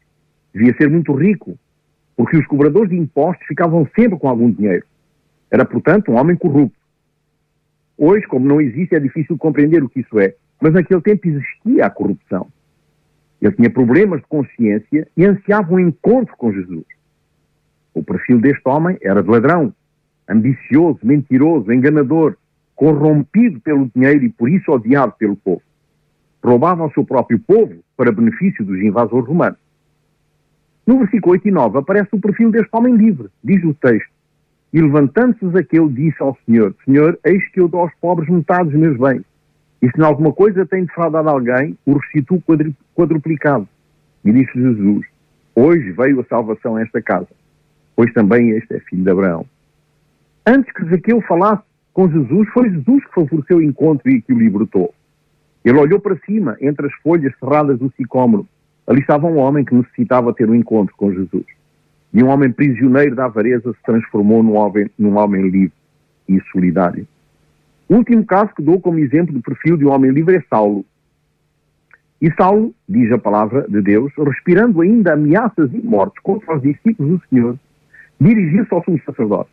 Devia 0.54 0.72
ser 0.76 0.88
muito 0.88 1.12
rico, 1.14 1.58
porque 2.16 2.36
os 2.36 2.46
cobradores 2.46 2.90
de 2.90 2.96
impostos 2.96 3.44
ficavam 3.48 3.84
sempre 3.98 4.16
com 4.16 4.28
algum 4.28 4.52
dinheiro. 4.52 4.86
Era, 5.50 5.64
portanto, 5.64 6.12
um 6.12 6.16
homem 6.16 6.36
corrupto. 6.36 6.78
Hoje, 7.98 8.24
como 8.28 8.46
não 8.46 8.60
existe, 8.60 8.94
é 8.94 9.00
difícil 9.00 9.36
compreender 9.36 9.82
o 9.82 9.88
que 9.88 9.98
isso 9.98 10.20
é, 10.20 10.32
mas 10.60 10.74
naquele 10.74 11.00
tempo 11.00 11.26
existia 11.26 11.86
a 11.86 11.90
corrupção. 11.90 12.46
Ele 13.44 13.56
tinha 13.56 13.68
problemas 13.68 14.22
de 14.22 14.26
consciência 14.26 15.06
e 15.14 15.24
ansiava 15.26 15.74
um 15.74 15.78
encontro 15.78 16.34
com 16.38 16.50
Jesus. 16.50 16.86
O 17.92 18.02
perfil 18.02 18.40
deste 18.40 18.66
homem 18.66 18.96
era 19.02 19.22
de 19.22 19.28
ladrão, 19.28 19.70
ambicioso, 20.26 21.00
mentiroso, 21.02 21.70
enganador, 21.70 22.38
corrompido 22.74 23.60
pelo 23.60 23.90
dinheiro 23.94 24.24
e 24.24 24.30
por 24.30 24.48
isso 24.48 24.72
odiado 24.72 25.12
pelo 25.18 25.36
povo. 25.36 25.60
Roubava 26.42 26.84
ao 26.84 26.92
seu 26.92 27.04
próprio 27.04 27.38
povo 27.38 27.74
para 27.94 28.10
benefício 28.10 28.64
dos 28.64 28.80
invasores 28.80 29.28
romanos. 29.28 29.58
No 30.86 30.98
versículo 31.00 31.32
8 31.32 31.48
e 31.48 31.50
9 31.50 31.78
aparece 31.78 32.08
o 32.12 32.20
perfil 32.20 32.50
deste 32.50 32.70
homem 32.72 32.96
livre, 32.96 33.28
diz 33.42 33.62
o 33.62 33.74
texto. 33.74 34.10
E 34.72 34.80
levantando-se 34.80 35.50
Zaqueu 35.50 35.90
disse 35.90 36.16
ao 36.20 36.36
Senhor, 36.46 36.74
Senhor, 36.86 37.18
eis 37.22 37.46
que 37.50 37.60
eu 37.60 37.68
dou 37.68 37.82
aos 37.82 37.94
pobres 38.00 38.28
metade 38.28 38.70
dos 38.70 38.80
meus 38.80 38.98
bens. 38.98 39.24
E 39.84 39.90
se 39.90 40.00
em 40.00 40.02
alguma 40.02 40.32
coisa 40.32 40.64
tem 40.64 40.86
defraudado 40.86 41.28
alguém, 41.28 41.76
o 41.84 41.98
restituo 41.98 42.42
quadruplicado. 42.96 43.68
E 44.24 44.32
disse 44.32 44.54
Jesus, 44.54 45.04
hoje 45.54 45.92
veio 45.92 46.20
a 46.20 46.24
salvação 46.24 46.76
a 46.76 46.80
esta 46.80 47.02
casa, 47.02 47.28
pois 47.94 48.10
também 48.14 48.48
este 48.52 48.76
é 48.76 48.80
filho 48.80 49.04
de 49.04 49.10
Abraão. 49.10 49.44
Antes 50.46 50.72
que 50.72 50.86
Zaqueu 50.86 51.20
falasse 51.20 51.64
com 51.92 52.10
Jesus, 52.10 52.48
foi 52.54 52.70
Jesus 52.70 53.04
que 53.04 53.14
favoreceu 53.14 53.58
o 53.58 53.62
encontro 53.62 54.10
e 54.10 54.22
que 54.22 54.32
o 54.32 54.38
libertou. 54.38 54.94
Ele 55.62 55.78
olhou 55.78 56.00
para 56.00 56.16
cima, 56.24 56.56
entre 56.62 56.86
as 56.86 56.94
folhas 57.02 57.34
cerradas 57.38 57.78
do 57.78 57.92
sicômoro. 57.94 58.48
Ali 58.86 59.02
estava 59.02 59.26
um 59.26 59.36
homem 59.36 59.66
que 59.66 59.74
necessitava 59.74 60.32
ter 60.32 60.48
um 60.48 60.54
encontro 60.54 60.96
com 60.96 61.12
Jesus. 61.12 61.44
E 62.10 62.24
um 62.24 62.28
homem 62.28 62.50
prisioneiro 62.50 63.14
da 63.14 63.26
avareza 63.26 63.70
se 63.70 63.82
transformou 63.84 64.42
num 64.42 64.54
homem, 64.54 64.90
num 64.98 65.18
homem 65.18 65.42
livre 65.42 65.76
e 66.26 66.40
solidário. 66.50 67.06
O 67.88 67.96
último 67.96 68.24
caso 68.24 68.54
que 68.54 68.62
dou 68.62 68.80
como 68.80 68.98
exemplo 68.98 69.32
do 69.32 69.42
perfil 69.42 69.76
de 69.76 69.84
um 69.84 69.90
homem 69.90 70.10
livre 70.10 70.36
é 70.36 70.42
Saulo. 70.48 70.84
E 72.20 72.32
Saulo, 72.34 72.74
diz 72.88 73.12
a 73.12 73.18
palavra 73.18 73.66
de 73.68 73.82
Deus, 73.82 74.12
respirando 74.16 74.80
ainda 74.80 75.12
ameaças 75.12 75.70
e 75.72 75.78
mortes 75.78 76.22
contra 76.22 76.56
os 76.56 76.62
discípulos 76.62 77.20
do 77.20 77.28
Senhor, 77.28 77.58
dirigiu-se 78.18 78.72
ao 78.72 78.82
sumo 78.82 78.98
sacerdote 79.04 79.50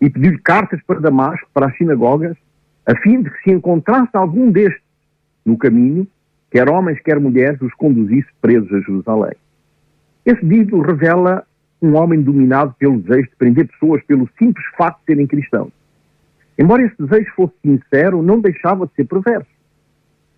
e 0.00 0.10
pediu-lhe 0.10 0.38
cartas 0.38 0.80
para 0.84 0.98
Damasco, 0.98 1.48
para 1.54 1.66
as 1.66 1.76
sinagogas, 1.76 2.36
a 2.84 2.96
fim 2.96 3.22
de 3.22 3.30
que 3.30 3.42
se 3.44 3.50
encontrasse 3.52 4.10
algum 4.14 4.50
destes 4.50 4.82
no 5.44 5.56
caminho, 5.56 6.06
quer 6.50 6.68
homens, 6.68 7.00
quer 7.00 7.20
mulheres, 7.20 7.60
os 7.60 7.72
conduzisse 7.74 8.28
presos 8.40 8.72
a 8.72 8.80
Jerusalém. 8.80 9.36
Esse 10.26 10.40
título 10.40 10.82
revela 10.82 11.46
um 11.80 11.96
homem 11.96 12.20
dominado 12.20 12.74
pelo 12.78 12.98
desejo 12.98 13.28
de 13.28 13.36
prender 13.36 13.68
pessoas 13.68 14.02
pelo 14.04 14.28
simples 14.38 14.64
facto 14.76 14.98
de 15.00 15.06
serem 15.06 15.26
cristãos. 15.26 15.72
Embora 16.58 16.84
esse 16.84 16.96
desejo 16.98 17.32
fosse 17.34 17.54
sincero, 17.62 18.22
não 18.22 18.40
deixava 18.40 18.86
de 18.86 18.94
ser 18.94 19.04
perverso. 19.04 19.50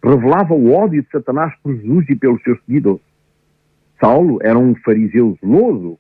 Revelava 0.03 0.55
o 0.55 0.73
ódio 0.73 1.03
de 1.03 1.09
Satanás 1.11 1.53
por 1.63 1.75
Jesus 1.75 2.09
e 2.09 2.15
pelos 2.15 2.43
seus 2.43 2.59
seguidores. 2.65 3.03
Saulo 4.01 4.39
era 4.43 4.59
um 4.59 4.75
fariseu 4.77 5.37
zeloso, 5.41 5.99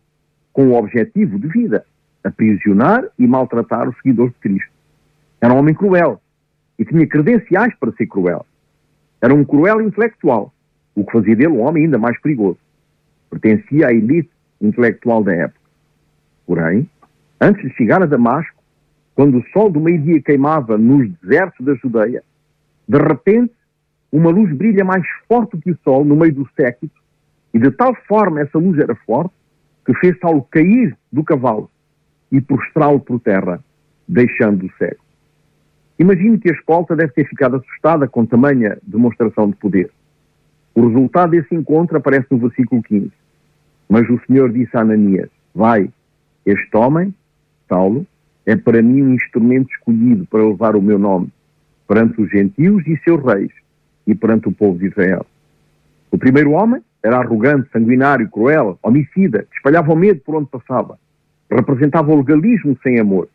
com 0.52 0.68
o 0.68 0.74
objetivo 0.74 1.38
de 1.38 1.48
vida, 1.48 1.84
aprisionar 2.22 3.04
e 3.18 3.26
maltratar 3.26 3.88
os 3.88 3.96
seguidores 3.96 4.32
de 4.34 4.40
Cristo. 4.40 4.72
Era 5.40 5.52
um 5.52 5.58
homem 5.58 5.74
cruel 5.74 6.20
e 6.78 6.84
tinha 6.84 7.06
credenciais 7.06 7.74
para 7.76 7.92
ser 7.92 8.06
cruel. 8.06 8.46
Era 9.20 9.34
um 9.34 9.44
cruel 9.44 9.80
intelectual, 9.80 10.52
o 10.94 11.04
que 11.04 11.12
fazia 11.12 11.34
dele 11.34 11.48
um 11.48 11.60
homem 11.60 11.84
ainda 11.84 11.98
mais 11.98 12.20
perigoso. 12.20 12.58
Pertencia 13.30 13.88
à 13.88 13.92
elite 13.92 14.30
intelectual 14.60 15.24
da 15.24 15.34
época. 15.34 15.60
Porém, 16.46 16.88
antes 17.40 17.62
de 17.62 17.74
chegar 17.74 18.02
a 18.02 18.06
Damasco, 18.06 18.53
quando 19.14 19.38
o 19.38 19.44
sol 19.52 19.70
do 19.70 19.80
meio-dia 19.80 20.20
queimava 20.20 20.76
nos 20.76 21.10
desertos 21.22 21.64
da 21.64 21.74
Judeia, 21.74 22.22
de 22.88 22.98
repente 22.98 23.54
uma 24.10 24.30
luz 24.30 24.52
brilha 24.52 24.84
mais 24.84 25.04
forte 25.28 25.56
que 25.58 25.72
o 25.72 25.78
sol 25.82 26.04
no 26.04 26.14
meio 26.14 26.34
do 26.34 26.48
séquito, 26.54 26.94
e 27.52 27.58
de 27.58 27.70
tal 27.70 27.94
forma 28.06 28.40
essa 28.40 28.58
luz 28.58 28.78
era 28.78 28.94
forte 28.94 29.34
que 29.84 29.94
fez 29.94 30.18
Saulo 30.18 30.46
cair 30.50 30.96
do 31.12 31.22
cavalo 31.22 31.70
e 32.30 32.40
prostrá-lo 32.40 33.00
por 33.00 33.20
terra, 33.20 33.62
deixando-o 34.08 34.70
cego. 34.78 35.02
Imagino 35.98 36.38
que 36.38 36.50
a 36.50 36.52
escolta 36.52 36.96
deve 36.96 37.12
ter 37.12 37.28
ficado 37.28 37.56
assustada 37.56 38.08
com 38.08 38.26
tamanha 38.26 38.78
demonstração 38.82 39.48
de 39.48 39.56
poder. 39.56 39.90
O 40.74 40.88
resultado 40.88 41.30
desse 41.30 41.54
encontro 41.54 41.96
aparece 41.96 42.26
no 42.30 42.38
versículo 42.38 42.82
15. 42.82 43.12
Mas 43.88 44.08
o 44.10 44.20
Senhor 44.26 44.50
disse 44.52 44.76
a 44.76 44.80
Ananias: 44.80 45.30
Vai, 45.54 45.88
Este 46.44 46.76
homem, 46.76 47.14
Saulo, 47.68 48.04
é 48.46 48.56
para 48.56 48.82
mim 48.82 49.02
um 49.02 49.14
instrumento 49.14 49.70
escolhido 49.70 50.26
para 50.26 50.46
levar 50.46 50.76
o 50.76 50.82
meu 50.82 50.98
nome 50.98 51.32
perante 51.86 52.20
os 52.20 52.30
gentios 52.30 52.86
e 52.86 52.98
seus 53.04 53.22
reis 53.24 53.52
e 54.06 54.14
perante 54.14 54.48
o 54.48 54.52
povo 54.52 54.78
de 54.78 54.86
Israel. 54.86 55.26
O 56.10 56.18
primeiro 56.18 56.52
homem 56.52 56.82
era 57.02 57.18
arrogante, 57.18 57.70
sanguinário, 57.70 58.30
cruel, 58.30 58.78
homicida, 58.82 59.46
espalhava 59.54 59.92
o 59.92 59.96
medo 59.96 60.20
por 60.20 60.36
onde 60.36 60.48
passava, 60.48 60.98
representava 61.50 62.10
o 62.10 62.16
legalismo 62.16 62.76
sem 62.82 62.98
amor. 62.98 63.28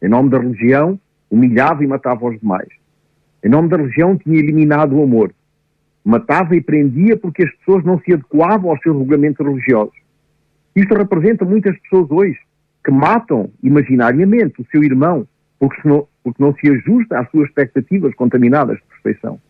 Em 0.00 0.08
nome 0.08 0.30
da 0.30 0.38
religião, 0.38 0.98
humilhava 1.30 1.82
e 1.82 1.86
matava 1.86 2.26
os 2.26 2.38
demais. 2.38 2.68
Em 3.42 3.48
nome 3.48 3.68
da 3.68 3.76
religião, 3.76 4.16
tinha 4.16 4.38
eliminado 4.38 4.94
o 4.94 5.02
amor. 5.02 5.32
Matava 6.04 6.54
e 6.54 6.60
prendia 6.60 7.16
porque 7.16 7.42
as 7.42 7.50
pessoas 7.56 7.84
não 7.84 7.98
se 8.00 8.12
adequavam 8.12 8.70
aos 8.70 8.80
seus 8.80 8.96
regulamentos 8.96 9.44
religiosos. 9.44 9.96
Isto 10.76 10.94
representa 10.94 11.44
muitas 11.44 11.78
pessoas 11.78 12.10
hoje 12.10 12.38
que 12.84 12.90
matam 12.90 13.50
imaginariamente 13.62 14.60
o 14.60 14.66
seu 14.70 14.84
irmão 14.84 15.26
porque 15.58 15.88
não, 15.88 16.06
porque 16.22 16.42
não 16.42 16.54
se 16.54 16.68
ajusta 16.68 17.18
às 17.18 17.30
suas 17.30 17.48
expectativas 17.48 18.14
contaminadas 18.14 18.76
de 18.76 18.84
perfeição. 19.02 19.40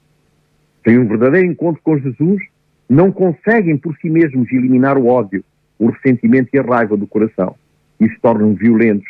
Sem 0.84 0.98
um 0.98 1.08
verdadeiro 1.08 1.48
encontro 1.48 1.82
com 1.82 1.98
Jesus, 1.98 2.42
não 2.88 3.10
conseguem 3.10 3.76
por 3.76 3.96
si 3.96 4.08
mesmos 4.08 4.50
eliminar 4.52 4.96
o 4.96 5.06
ódio, 5.06 5.44
o 5.78 5.88
ressentimento 5.88 6.50
e 6.52 6.58
a 6.58 6.62
raiva 6.62 6.96
do 6.96 7.06
coração 7.06 7.56
e 7.98 8.08
se 8.08 8.20
tornam 8.20 8.54
violentos 8.54 9.08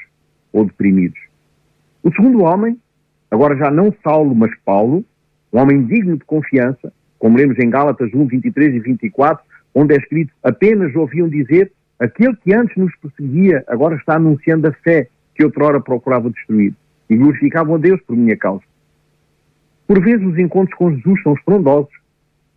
ou 0.53 0.65
deprimidos. 0.65 1.21
O 2.03 2.11
segundo 2.13 2.43
homem, 2.43 2.79
agora 3.31 3.57
já 3.57 3.71
não 3.71 3.95
Saulo, 4.03 4.35
mas 4.35 4.53
Paulo, 4.65 5.05
um 5.53 5.59
homem 5.59 5.85
digno 5.85 6.17
de 6.17 6.25
confiança, 6.25 6.93
como 7.19 7.37
lemos 7.37 7.59
em 7.59 7.69
Gálatas 7.69 8.13
1, 8.15 8.27
23 8.27 8.75
e 8.75 8.81
24, 8.81 9.45
onde 9.75 9.95
é 9.95 9.97
escrito: 9.97 10.33
apenas 10.43 10.95
ouviam 10.95 11.29
dizer 11.29 11.73
Aquele 12.05 12.37
que 12.37 12.53
antes 12.53 12.77
nos 12.77 12.95
perseguia 12.97 13.65
agora 13.67 13.97
está 13.97 14.17
anunciando 14.17 14.69
a 14.69 14.73
fé 14.73 15.09
que 15.35 15.43
outrora 15.43 15.81
procurava 15.81 16.29
destruir 16.29 16.75
e 17.09 17.17
glorificavam 17.17 17.77
a 17.77 17.79
Deus 17.79 17.99
por 18.03 18.15
minha 18.15 18.37
causa. 18.37 18.63
Por 19.87 20.03
vezes 20.05 20.27
os 20.27 20.39
encontros 20.39 20.77
com 20.77 20.95
Jesus 20.95 21.23
são 21.23 21.33
estrondosos, 21.33 21.95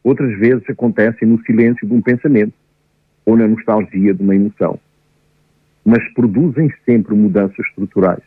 outras 0.03 0.37
vezes 0.37 0.69
acontecem 0.69 1.25
no 1.25 1.41
silêncio 1.43 1.87
de 1.87 1.93
um 1.93 2.01
pensamento 2.01 2.51
ou 3.25 3.37
na 3.37 3.47
nostalgia 3.47 4.13
de 4.13 4.21
uma 4.21 4.35
emoção. 4.35 4.77
Mas 5.85 6.05
produzem 6.13 6.69
sempre 6.83 7.15
mudanças 7.15 7.65
estruturais. 7.67 8.23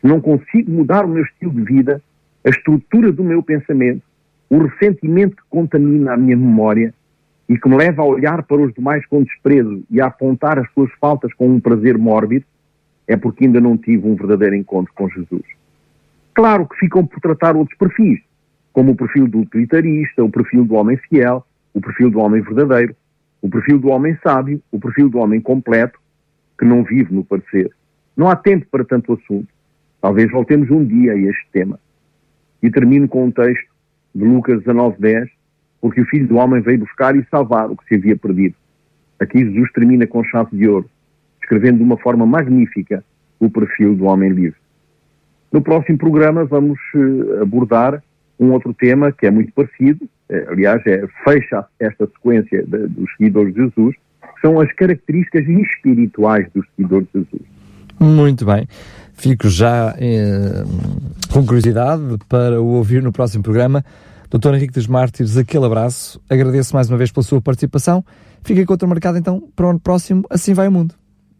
Se 0.00 0.08
não 0.08 0.20
consigo 0.20 0.72
mudar 0.72 1.04
o 1.04 1.08
meu 1.08 1.22
estilo 1.22 1.52
de 1.52 1.62
vida, 1.62 2.02
a 2.44 2.50
estrutura 2.50 3.12
do 3.12 3.22
meu 3.22 3.44
pensamento, 3.44 4.02
o 4.50 4.58
ressentimento 4.58 5.36
que 5.36 5.42
contamina 5.48 6.14
a 6.14 6.16
minha 6.16 6.36
memória, 6.36 6.92
e 7.52 7.58
que 7.58 7.68
me 7.68 7.76
leva 7.76 8.00
a 8.00 8.06
olhar 8.06 8.42
para 8.44 8.62
os 8.62 8.72
demais 8.72 9.04
com 9.04 9.22
desprezo 9.22 9.84
e 9.90 10.00
a 10.00 10.06
apontar 10.06 10.58
as 10.58 10.66
suas 10.72 10.90
faltas 10.98 11.34
com 11.34 11.46
um 11.46 11.60
prazer 11.60 11.98
mórbido, 11.98 12.46
é 13.06 13.14
porque 13.14 13.44
ainda 13.44 13.60
não 13.60 13.76
tive 13.76 14.08
um 14.08 14.14
verdadeiro 14.14 14.56
encontro 14.56 14.90
com 14.94 15.06
Jesus. 15.10 15.42
Claro 16.32 16.66
que 16.66 16.78
ficam 16.78 17.04
por 17.04 17.20
tratar 17.20 17.54
outros 17.54 17.76
perfis, 17.76 18.22
como 18.72 18.92
o 18.92 18.96
perfil 18.96 19.28
do 19.28 19.40
utilitarista, 19.40 20.24
o 20.24 20.30
perfil 20.30 20.64
do 20.64 20.76
homem 20.76 20.96
fiel, 20.96 21.44
o 21.74 21.80
perfil 21.82 22.10
do 22.10 22.20
homem 22.20 22.40
verdadeiro, 22.40 22.96
o 23.42 23.50
perfil 23.50 23.78
do 23.78 23.88
homem 23.88 24.16
sábio, 24.22 24.62
o 24.72 24.80
perfil 24.80 25.10
do 25.10 25.18
homem 25.18 25.38
completo, 25.38 26.00
que 26.58 26.64
não 26.64 26.82
vive 26.82 27.14
no 27.14 27.22
parecer. 27.22 27.70
Não 28.16 28.30
há 28.30 28.36
tempo 28.36 28.66
para 28.70 28.82
tanto 28.82 29.12
assunto. 29.12 29.48
Talvez 30.00 30.30
voltemos 30.30 30.70
um 30.70 30.82
dia 30.82 31.12
a 31.12 31.18
este 31.18 31.46
tema. 31.52 31.78
E 32.62 32.70
termino 32.70 33.06
com 33.06 33.26
um 33.26 33.30
texto 33.30 33.68
de 34.14 34.24
Lucas 34.24 34.62
19:10, 34.62 35.28
porque 35.82 36.00
o 36.00 36.06
Filho 36.06 36.28
do 36.28 36.36
Homem 36.36 36.62
veio 36.62 36.78
buscar 36.78 37.16
e 37.16 37.26
salvar 37.28 37.68
o 37.68 37.76
que 37.76 37.84
se 37.88 37.96
havia 37.96 38.16
perdido. 38.16 38.54
Aqui 39.18 39.40
Jesus 39.40 39.70
termina 39.72 40.06
com 40.06 40.22
chave 40.22 40.56
de 40.56 40.68
ouro, 40.68 40.88
descrevendo 41.40 41.78
de 41.78 41.82
uma 41.82 41.98
forma 41.98 42.24
magnífica 42.24 43.04
o 43.40 43.50
perfil 43.50 43.96
do 43.96 44.04
homem 44.04 44.30
livre. 44.30 44.58
No 45.52 45.60
próximo 45.60 45.98
programa 45.98 46.44
vamos 46.44 46.78
uh, 46.94 47.42
abordar 47.42 48.02
um 48.38 48.52
outro 48.52 48.72
tema 48.72 49.12
que 49.12 49.26
é 49.26 49.30
muito 49.30 49.52
parecido, 49.52 50.08
é, 50.28 50.46
aliás, 50.48 50.80
é, 50.86 51.06
fecha 51.24 51.66
esta 51.78 52.06
sequência 52.06 52.62
de, 52.64 52.86
dos 52.86 53.10
seguidores 53.16 53.52
de 53.52 53.60
Jesus, 53.60 53.94
que 53.94 54.40
são 54.40 54.60
as 54.60 54.72
características 54.72 55.46
espirituais 55.46 56.48
dos 56.54 56.64
seguidores 56.74 57.08
de 57.12 57.20
Jesus. 57.20 57.42
Muito 58.00 58.46
bem. 58.46 58.66
Fico 59.14 59.48
já 59.48 59.94
eh, 60.00 60.64
com 61.32 61.46
curiosidade 61.46 62.02
para 62.28 62.60
o 62.60 62.66
ouvir 62.66 63.00
no 63.02 63.12
próximo 63.12 63.44
programa. 63.44 63.84
Doutor 64.32 64.54
Henrique 64.54 64.72
dos 64.72 64.86
Mártires, 64.86 65.36
aquele 65.36 65.66
abraço. 65.66 66.18
Agradeço 66.28 66.74
mais 66.74 66.88
uma 66.88 66.96
vez 66.96 67.12
pela 67.12 67.22
sua 67.22 67.38
participação. 67.38 68.02
Fica 68.42 68.64
com 68.64 68.72
outra 68.72 68.88
marcada 68.88 69.18
então 69.18 69.42
para 69.54 69.66
o 69.66 69.68
ano 69.68 69.78
próximo. 69.78 70.24
Assim 70.30 70.54
vai 70.54 70.68
o 70.68 70.72
mundo. 70.72 70.94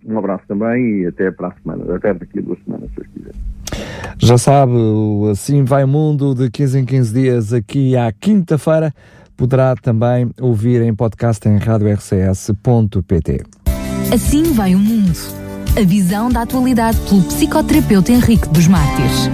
Um 0.06 0.18
abraço 0.18 0.44
também 0.46 1.00
e 1.00 1.06
até 1.06 1.30
para 1.30 1.48
a 1.48 1.52
semana, 1.52 1.96
até 1.96 2.12
daqui 2.12 2.38
a 2.38 2.42
duas 2.42 2.58
semanas, 2.62 2.90
se 2.90 3.08
quiser. 3.08 3.32
Já 4.18 4.36
sabe, 4.36 4.72
Assim 5.30 5.64
Vai 5.64 5.84
o 5.84 5.88
Mundo, 5.88 6.34
de 6.34 6.50
15 6.50 6.80
em 6.80 6.84
15 6.84 7.14
dias, 7.14 7.52
aqui 7.54 7.96
à 7.96 8.12
quinta-feira, 8.12 8.92
poderá 9.38 9.74
também 9.76 10.30
ouvir 10.38 10.82
em 10.82 10.94
podcast 10.94 11.48
em 11.48 11.56
radiorcs.pt. 11.56 13.42
Assim 14.12 14.52
vai 14.52 14.74
o 14.74 14.78
mundo. 14.78 15.18
A 15.78 15.82
visão 15.86 16.28
da 16.28 16.42
atualidade 16.42 16.98
pelo 17.08 17.22
psicoterapeuta 17.22 18.12
Henrique 18.12 18.48
dos 18.48 18.66
Mártires. 18.66 19.30